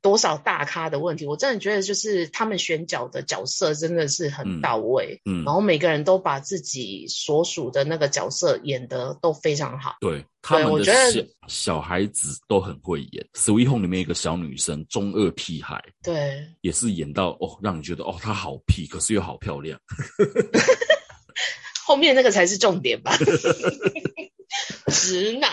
[0.00, 9.96] 多少大咖的问题，我真的觉得就是他们选角的角色真的是很到位，嗯，嗯，然后每个人都把自己所属的那个角色演得都非常好。
[10.00, 19.78] 对，他们的小小孩子都很会演，《Sweet Home》里面一个小女生中二屁孩，对，也是演到哦，让你觉得哦，她好屁，可是又好漂亮。
[21.84, 23.12] 后面那个才是重点吧。
[24.92, 25.50] 直男，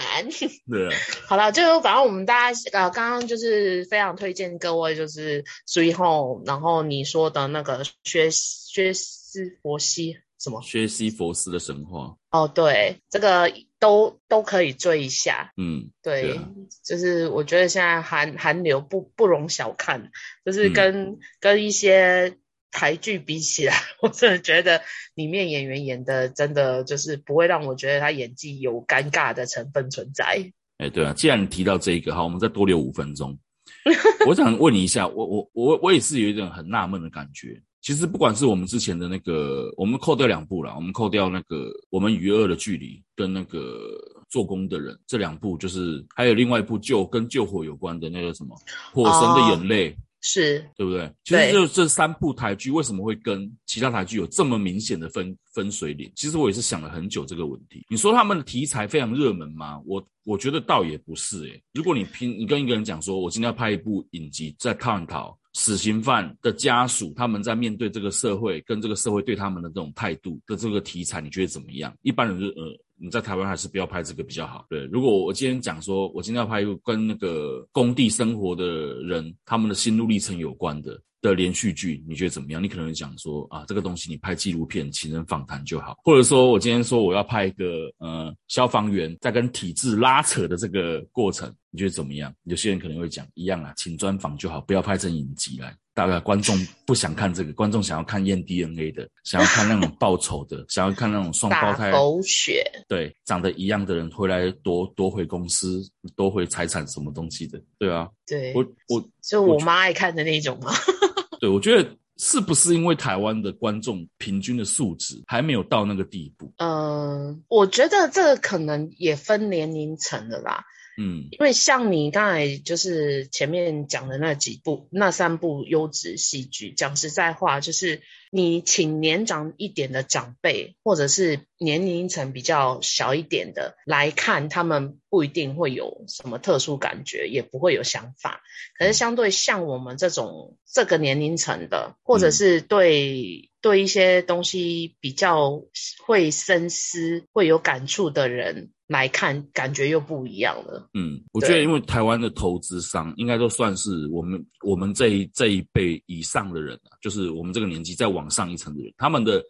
[0.70, 10.62] 对啊，好了，就反正我们大家呃，刚刚就是非常推荐各位，就是《Sweet Home》，然后你说的那个薛薛西佛西什么？
[10.62, 12.16] 薛西佛斯的神话。
[12.32, 15.52] 哦，对，这个都都可以追一下。
[15.58, 16.50] 嗯，对，啊、
[16.84, 20.12] 就是我觉得现在韩韩流不不容小看，
[20.46, 22.38] 就是跟、嗯、跟一些。
[22.72, 24.82] 台剧比起来， 我真的觉得
[25.16, 30.52] 里面演员演的真的就是不会让我觉得他演技有尴尬的成分存在。
[30.78, 33.38] 哎、对啊，既然你提到这个，好，我们再多留五分钟。
[34.28, 37.62] 我想问你一下，我我我我也是有一种很纳闷的感觉。
[37.82, 43.98] 其实不管是我们之前的那个，我们扣掉两部了，我们扣掉那个我们与恶的距离跟那个
[44.30, 48.54] 做工的人这两部，就是还有另外一部救跟救火有关的那个什么
[48.92, 49.96] 火神的眼泪。
[50.22, 51.12] 是对不对？
[51.24, 56.12] 其实就这三部台剧为什么会跟其他台剧有这么明显的分分水岭？
[56.16, 57.86] 其实我也是想了很久这个问题。
[57.90, 59.82] 你说他们的题材非常热门吗？
[59.86, 61.64] 我我觉得倒也不是诶。
[61.74, 71.96] 如果你拼，你跟一个人讲说，我今天要拍一部影集，在探讨死刑犯的家属他们在面对这个社会跟这个社会对他们的这种态度的这个题材，你觉得怎么样？
[72.02, 72.78] 一般人就呃。
[73.00, 74.66] 你在台湾还是不要拍这个比较好。
[74.70, 82.62] 对，如果我今天讲说，我今天要拍一个跟那个工地生活的人他们的心路历程有关的的连续剧，你觉得怎么样？
[82.64, 92.34] 你可能会讲说啊，这个东西你拍纪录片、请人访谈就好，或者说我今天说我要拍一个呃消防员在跟体制拉扯的这个过程，你觉得怎么样？
[92.44, 95.76] 有些人可能会讲一样啊，请专访就好，不要拍成影集来。
[96.00, 105.86] 大概观众不想看这个，观众想要看验 DNA 的，想要看那种报仇的， 想要看那种双胞胎狗血，对，长得一样的人回来夺夺回公司、
[106.16, 110.72] 夺回财产什么东西的，对啊，对，我我就我妈爱看的那种嘛。
[111.42, 116.50] 对，我觉得是不是因为台湾的观众平均的素质还没有到那个地步？
[116.60, 120.64] 嗯、呃，我觉得这个可能也分年龄层的啦。
[121.00, 138.42] 嗯，因为像你刚才就是前面讲的那几部，那三部优质戏剧，讲实在话，就是你请年长一点的长辈，或者是年龄层比较小一点的来看，他们不一定会有什么特殊感觉，也不会有想法。
[138.78, 143.46] 可是相对像我们这种这个年龄层的，或者是对。
[143.46, 145.62] 嗯对一些东西比较
[146.06, 150.90] 会深思、会有感触的人来看，感觉又不一样了。
[150.94, 159.42] 嗯，我觉得因为台湾的投资商应该都算是我们我们这一这一辈以上的人啊，就是我们这个年纪再往上一层的人，他们的。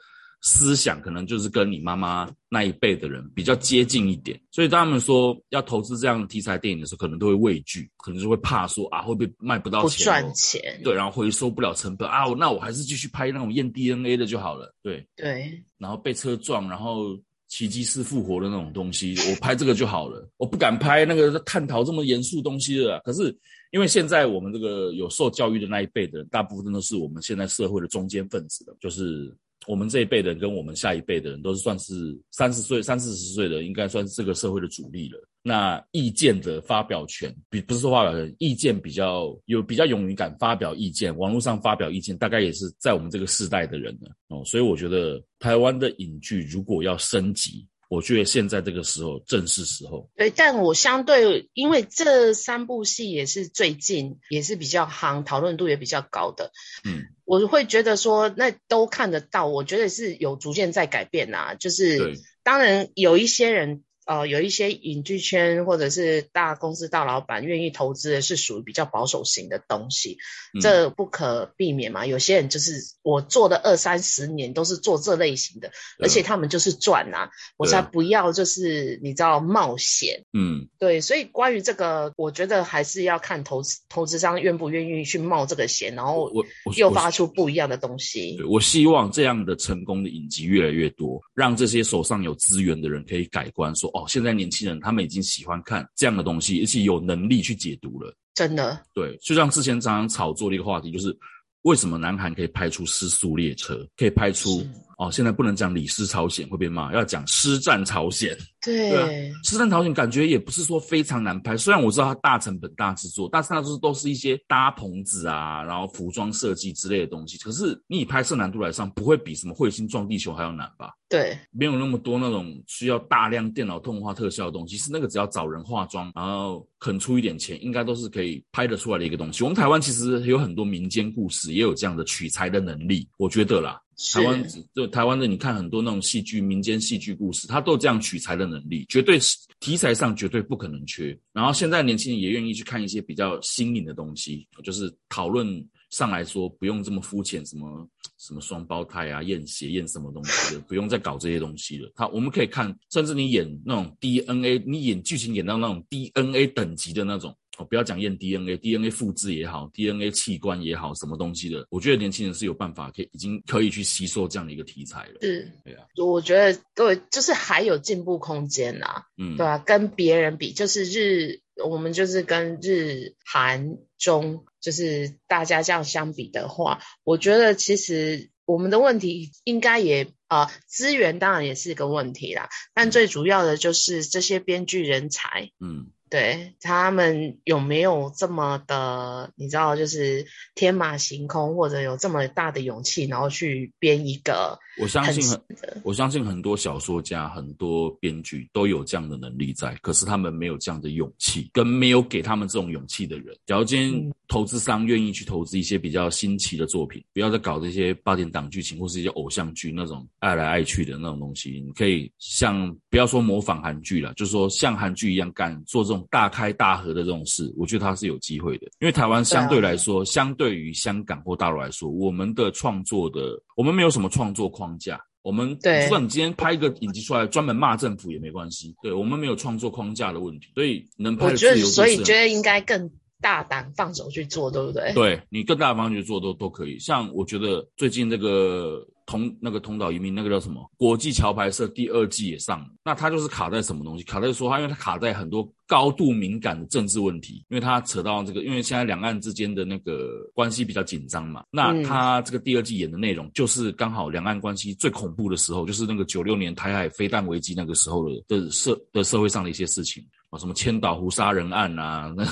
[0.42, 17.20] 思想可能就是跟你妈妈那一辈的人比较接近一点，所以当他们说要投资这样的题材电影的时候，可能都会畏惧，可能就会怕说啊会不会卖不到钱，不赚钱，对，然后回收不了成本啊，那我还是继续拍那种验 DNA 的就好了，对对，然后被车撞，然后
[17.50, 23.38] 奇迹式复活的那种东西，我拍这个就好了，我不敢拍那个探讨这么严肃东西的，可是
[23.72, 29.36] 因为现在我们这个有受教育的那一辈的人，大部分都是我们现在社会的中间分子的，就是。
[29.70, 35.24] 我们这一辈的人跟我们下一辈的人都是算是三十岁、三四十岁的，应该算是这个社会的主力了。
[35.44, 44.44] 那意见的发表权，比不是说发表权，意见比较有比较勇于敢发表意见，网络上发表意见，大概也是在我们这个世代的人了哦。
[44.44, 50.10] 所以我觉得台湾的影剧如果要升级，我觉得现在这个时候正是时候。
[50.16, 56.54] 对，但我相对，因为这三部戏也是最近也是比较夯，讨论度也比较高的。
[56.86, 61.56] 嗯，我会觉得说，那都看得到，我觉得是有逐渐在改变啊。
[61.56, 63.84] 就是当然有一些人。
[64.10, 70.18] 呃，有一些影剧圈或者是大公司大老板愿意投资的是属于比较保守型的东西，
[70.56, 72.08] 嗯，这不可避免嘛。
[72.08, 80.24] 有些人就是我做的二三十年都是做这类型的，而且他们就是赚啊，我才不要就是你知道冒险。
[80.34, 86.44] 嗯，对，所以关于这个，我觉得还是要看投资投资商愿不愿意去冒这个险，然后我
[86.76, 88.40] 又发出不一样的东西。
[88.40, 98.16] 我，我，我希望这样的成功的影集越来越多，让这些手上有资源的人可以改观，说哦，现在年轻人他们已经喜欢看这样的东西，而且有能力去解读了。
[98.34, 101.16] 真的，对，就像之前常常炒作的一个话题，就是
[101.64, 104.66] 为什么南韩可以拍出《失速列车》，可以拍出
[105.00, 108.38] 哦，现在不能讲李斯朝鲜会被骂，要讲师战朝鲜。
[108.62, 117.38] 对，对啊，尸战朝鲜感觉也不是说非常难拍，虽然我知道它大成本大制作，但是它都是都是一些搭棚子啊，然后服装设计之类的东西。
[117.38, 120.92] 可是你以拍摄难度来上，不会比什么彗星撞地球还要难吧？
[121.08, 129.46] 对，没有那么多那种需要大量电脑动画特效的东西，是那个只要找人化妆，然后肯出一点钱，应该都是可以拍得出来的一个东西。
[129.46, 133.80] 我们台湾其实有很多民间故事，也有这样的取材的能力，我觉得啦。
[134.14, 141.18] 台湾就台湾的，你看很多那种戏剧、民间戏剧故事，它都有这样取材的能力，绝对是题材上绝对不可能缺。
[141.34, 145.46] 然后现在年轻人也愿意去看一些比较新颖的东西，就是讨论
[145.90, 147.86] 上来说不用这么肤浅，什么
[148.18, 151.92] 什么双胞胎啊、验血验什么东西的，不用再搞这些东西了。
[151.96, 157.36] 他我们可以看，甚至你演那种 DNA，你演剧情演到那种 DNA 等级的那种。
[157.60, 165.20] 哦，不要讲验 DNA，DNA 复制也好，DNA 器官也好，什么东西的，我觉得年轻人是有办法可以已经可以去吸收这样的一个题材了。
[165.22, 169.04] 是，对啊，我觉得对，就是还有进步空间呐。
[169.18, 185.52] 嗯，对啊，跟别人比，就是日，我们就是跟日韩中，就是大家这样相比的话，我觉得其实我们的问题应该也啊，呃，资源当然也是一个问题啦，但最主要的就是这些编剧人才。
[185.60, 185.88] 嗯。
[186.10, 194.60] 对，他们有没有这么的，你知道，就是天马行空，或者有这么大的勇气，然后去编一个？
[194.82, 195.42] 我相信很，
[195.84, 203.36] 我相信很多小说家、很多编剧都有这样的能力在，可是他们没有这样的勇气，跟没有给他们这种勇气的人。
[203.46, 216.00] 假如今天投资商愿意去投资一些比较新奇的作品，不要再搞这些八点档剧情或是一些偶像剧那种爱来爱去的那种东西，你可以像不要说模仿韩剧了，就是说像韩剧一样干做这种。
[216.10, 231.68] 大开大合的这种事，我觉得他是有机会的，因为台湾相对来说，相对于香港或大陆来说，我们的创作的，我们没有什么创作框架，我们就算你今天拍一个影集出来，专门骂政府也没关系，对，我们没有创作框架的问题，所以能拍的自由度是。
[231.68, 232.90] 所以觉得应该更
[233.20, 234.94] 大胆放手去做，对不对？
[234.94, 236.80] 对，你更大胆放手去做都都可以。
[236.80, 238.88] 像我觉得最近这个。
[239.10, 244.04] 同那个同岛移民那个叫什么国际桥牌社第二季也上了，那他就是卡在什么东西？
[244.04, 251.44] 卡在说他，因为他卡在很多高度敏感的政治问题，因为他扯到这个，因为现在两岸之间的那个关系比较紧张嘛。
[251.50, 262.24] 那他这个第二季演的内容，就是刚好两岸关系最恐怖的时候，就是那个九六年台海飞弹危机那个时候的的社的社会上的一些事情啊，什么千岛湖杀人案啊，那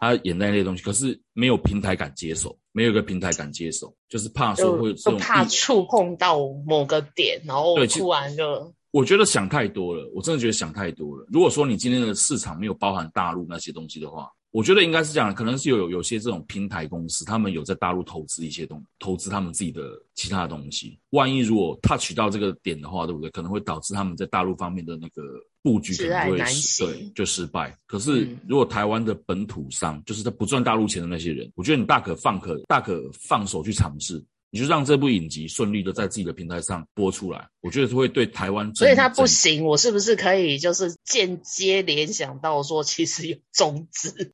[0.00, 2.56] 他演那些东西，可是没有平台敢接手。
[2.72, 8.72] 没有一个平台敢接手，就是怕说会这种怕触碰到某个点，然后突然就。
[8.92, 11.26] 我觉得想太多了，我真的觉得想太多了。
[11.32, 19.82] 如果说你今天的市场没有包含大陆那些东西的话，我觉得应该是这样，可能是有有有些这种平台公司，他们有在大陆投资一些东，投资他们自己的
[20.14, 20.98] 其他的东西。
[21.10, 23.30] 万一如果 touch 到这个点的话，对不对？
[23.30, 25.22] 可能会导致他们在大陆方面的那个。
[25.62, 27.76] 布局可能会失对就失败。
[27.84, 37.48] 可是如果台湾的本土商，嗯、就是他不赚大陆钱的那些人，我觉得你大可放可大可放手去尝试，你就让这部影集顺利的在自己的平台上播出来。
[37.60, 38.74] 我觉得会对台湾。
[38.74, 44.32] 所以它不行，我是不是可以就是间接联想到说，其实有中资？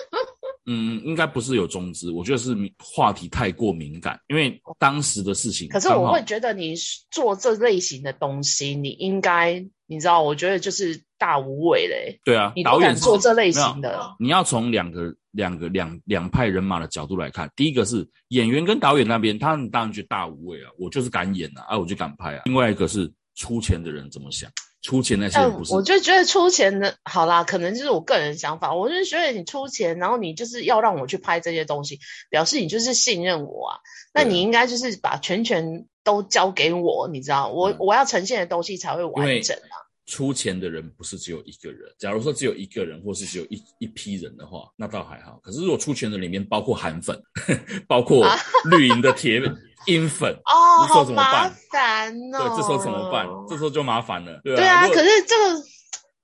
[0.70, 5.68] 嗯，应该不是有中资，我觉得是话题太过敏感，因为当时的事情。
[5.68, 6.74] 可是我会觉得你
[7.10, 9.66] 做这类型的东西，你应该。
[9.90, 12.20] 你知道，我觉得就是大无畏嘞。
[12.24, 17.50] 对啊，你导演做这类型的，你要从两个两个两两派人马的角度来看。
[17.56, 22.42] 第一个是演员跟导演那边，他们当然觉得大无畏啊，我就是敢演啊，啊，我就敢拍啊。
[22.44, 24.50] 另外一个是出钱的人怎么想，
[24.82, 25.74] 出钱那些人不是。
[25.74, 28.72] 我就觉得出钱的，好啦，可能就是我个人想法。
[28.74, 31.98] 我就觉得你出钱，然后你就是要让我去拍这些东西，
[32.30, 33.78] 表示你就是信任我啊。
[34.14, 39.76] 那你应该就是把全权都交给我，你知道，我我要呈现的东西才会完整啊。
[40.08, 45.38] 出钱的人不是只有一个人，假如说只有一个人，或是只有一一批人的话，那倒还好。
[45.42, 47.22] 可是如果出钱的里面包括韩粉，
[47.86, 48.26] 包括
[48.70, 49.42] 绿营的铁
[49.86, 51.54] 英粉，哦，这时候怎么办？
[51.70, 52.38] 烦哦。
[52.38, 53.26] 对，这时候怎么办？
[53.46, 54.40] 这时候就麻烦了。
[54.42, 55.77] 对啊，对啊，可是这个。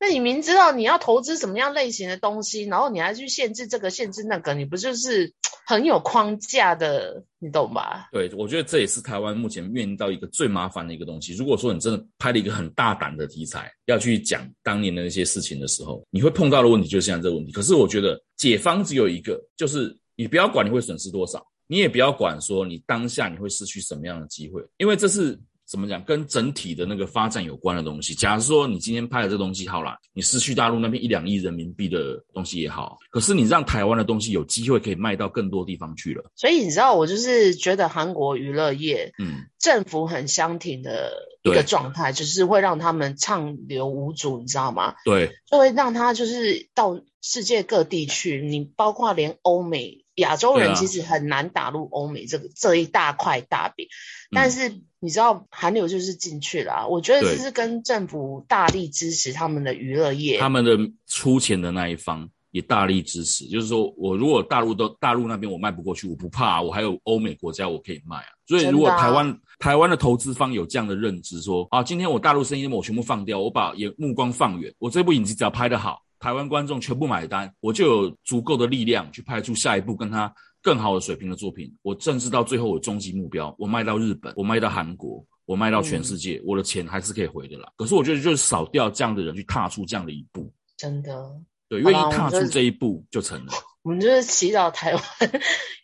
[0.06, 5.32] 那你明知道你要投资什么样类型的东西，然后你还去限制这个限制那个，你不就是
[5.66, 7.24] 很有框架的？
[7.38, 8.10] 你懂吧？
[8.12, 11.32] 对，我觉得这也是台湾目前面临到一个最麻烦的一个东西。
[11.32, 17.50] 如果说你真的拍了一个很大胆的题材，要去讲当年的那些事情的时候，你会碰到的问题就是现在这个问题。
[17.50, 25.40] 可是我觉得解方只有一个，就是你不要管你会损失多少，你也不要管说你当下你会失去什么样的机会，因为这是。
[25.74, 26.00] 怎么讲？
[26.04, 28.14] 跟整体的那个发展有关的东西。
[28.14, 36.30] 假如说你今天拍的这东西好了，你失去大陆那边一两亿人民币的东西也好，可是你让台湾的东西有机会可以卖到更多地方去了。
[36.36, 41.12] 所以你知道，我就是觉得韩国娱乐业，嗯，政府很相挺的
[41.42, 44.94] 一个状态，就是会让他们畅流无阻，你知道吗？
[45.04, 50.03] 对，就会让他就是到世界各地去，你包括连欧美。
[50.16, 53.88] 亚洲人其实很难打入欧美这个这一大块大饼，
[54.30, 68.30] 但是你知道韩流就是进去了啊，我觉得这是跟政府大力支持他们的娱乐业，他们的出钱的那一方也大力支持，就是说我如果大陆都大陆那边我卖不过去，我不怕啊，我还有欧美国家我可以卖啊。
[68.46, 76.02] 所以如果台湾台湾的投资方有这样的认知，说啊，今天我大陆生意我全部放掉，我把眼目光放远，我这部影集只要拍得好。
[76.24, 81.70] 台湾观众全部买单，我就有足够的力量去拍出下一部跟他更好的水平的作品。
[81.82, 87.70] 我甚至到最后，我终极目标，我卖到日本，我卖到韩国，我卖到全世界，嗯、我的钱还是可以回的啦。
[87.76, 91.30] 可是我觉得，就是少掉这样的人去踏出这样的一步，真的，
[91.68, 93.52] 对，愿意踏出这一步就成了。
[93.84, 95.02] 我们就是祈祷台湾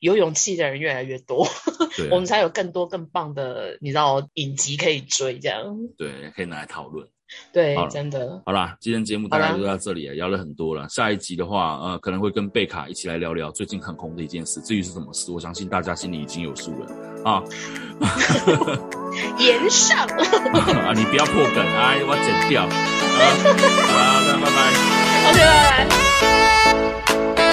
[0.00, 1.46] 有勇气的人越来越多，
[1.98, 7.06] 对， 我们才有更多更棒的，你知道，影集可以追，这样，对，可以拿来讨论。
[7.52, 8.40] 对，真的。
[8.44, 10.88] 好啦，今天节目大概就到这里，聊了很多了。
[10.88, 14.60] 下一集的话，呃，可能会跟贝卡一起来聊聊最近很红的一件事。
[14.60, 16.86] 至于是什么事，我相信大家心里已经有数了
[17.24, 17.42] 啊。
[19.38, 22.62] 炎上 啊，你不要破梗哎，我剪掉。
[22.62, 24.56] 好啦，拜拜。
[25.30, 25.84] OK，拜
[27.36, 27.49] 拜。